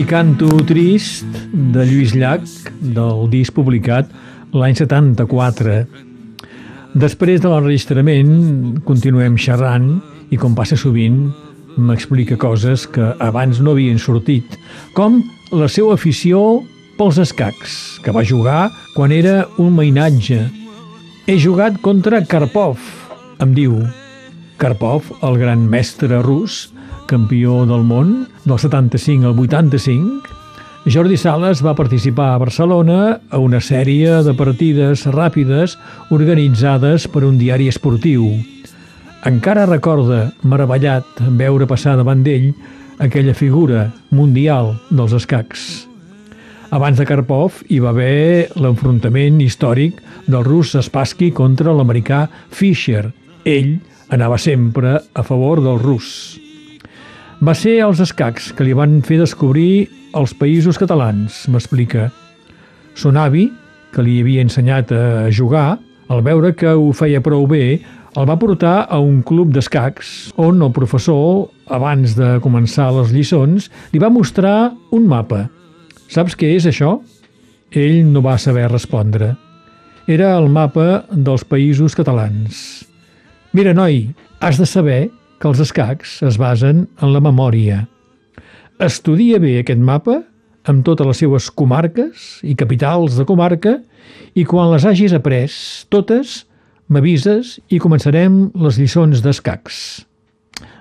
[0.00, 2.48] I si canto trist, de Lluís Llach,
[2.80, 4.08] del disc publicat
[4.52, 5.86] l'any 74.
[6.94, 10.00] Després de l'enregistrament, continuem xerrant
[10.30, 11.30] i, com passa sovint,
[11.76, 14.44] m'explica coses que abans no havien sortit,
[14.94, 15.22] com
[15.52, 16.62] la seva afició
[16.98, 20.48] pels escacs, que va jugar quan era un mainatge.
[21.26, 22.78] He jugat contra Karpov,
[23.40, 23.76] em diu.
[24.56, 26.70] Karpov, el gran mestre rus,
[27.10, 28.12] campió del món,
[28.44, 30.38] del 75 al 85,
[30.86, 35.74] Jordi Sales va participar a Barcelona a una sèrie de partides ràpides
[36.14, 38.30] organitzades per un diari esportiu.
[39.28, 42.52] Encara recorda, meravellat, veure passar davant d'ell
[43.02, 45.68] aquella figura mundial dels escacs.
[46.70, 49.98] Abans de Karpov hi va haver l'enfrontament històric
[50.30, 53.10] del rus Spassky contra l'americà Fischer.
[53.44, 56.38] Ell anava sempre a favor del rus.
[57.40, 59.86] Va ser els escacs que li van fer descobrir
[60.18, 62.10] els països catalans, m'explica.
[62.92, 63.46] Son avi,
[63.94, 65.78] que li havia ensenyat a jugar,
[66.12, 67.80] al veure que ho feia prou bé,
[68.12, 73.70] el va portar a un club d'escacs on el professor, abans de començar les lliçons,
[73.94, 75.46] li va mostrar un mapa.
[76.12, 76.98] Saps què és això?
[77.72, 79.30] Ell no va saber respondre.
[80.04, 82.84] Era el mapa dels països catalans.
[83.56, 84.10] Mira, noi,
[84.44, 85.06] has de saber
[85.40, 87.86] que els escacs es basen en la memòria.
[88.80, 90.20] Estudia bé aquest mapa
[90.68, 93.78] amb totes les seues comarques i capitals de comarca
[94.36, 95.48] i quan les hagis après
[95.92, 96.44] totes,
[96.90, 99.80] m'avises i començarem les lliçons d'escacs.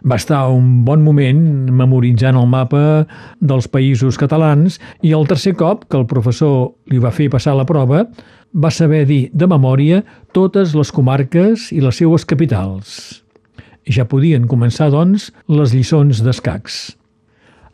[0.04, 1.40] Va estar un bon moment
[1.72, 3.06] memoritzant el mapa
[3.40, 7.68] dels països catalans i el tercer cop que el professor li va fer passar la
[7.70, 8.04] prova
[8.52, 10.04] va saber dir de memòria
[10.36, 13.22] totes les comarques i les seues capitals.
[13.90, 16.80] Ja podien començar, doncs, les lliçons d'escacs.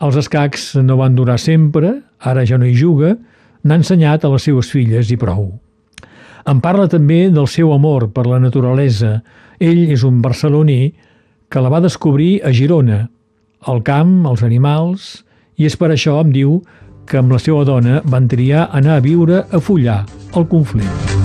[0.04, 3.16] Els escacs no van durar sempre, ara ja no hi juga,
[3.64, 5.50] n'ha ensenyat a les seues filles i prou.
[6.46, 9.18] Em parla també del seu amor per la naturalesa.
[9.60, 10.94] Ell és un barceloní
[11.50, 13.06] que la va descobrir a Girona,
[13.68, 15.26] el camp, els animals,
[15.58, 16.60] i és per això, em diu,
[17.10, 21.25] que amb la seva dona van triar anar a viure a Fullà, al Conflent.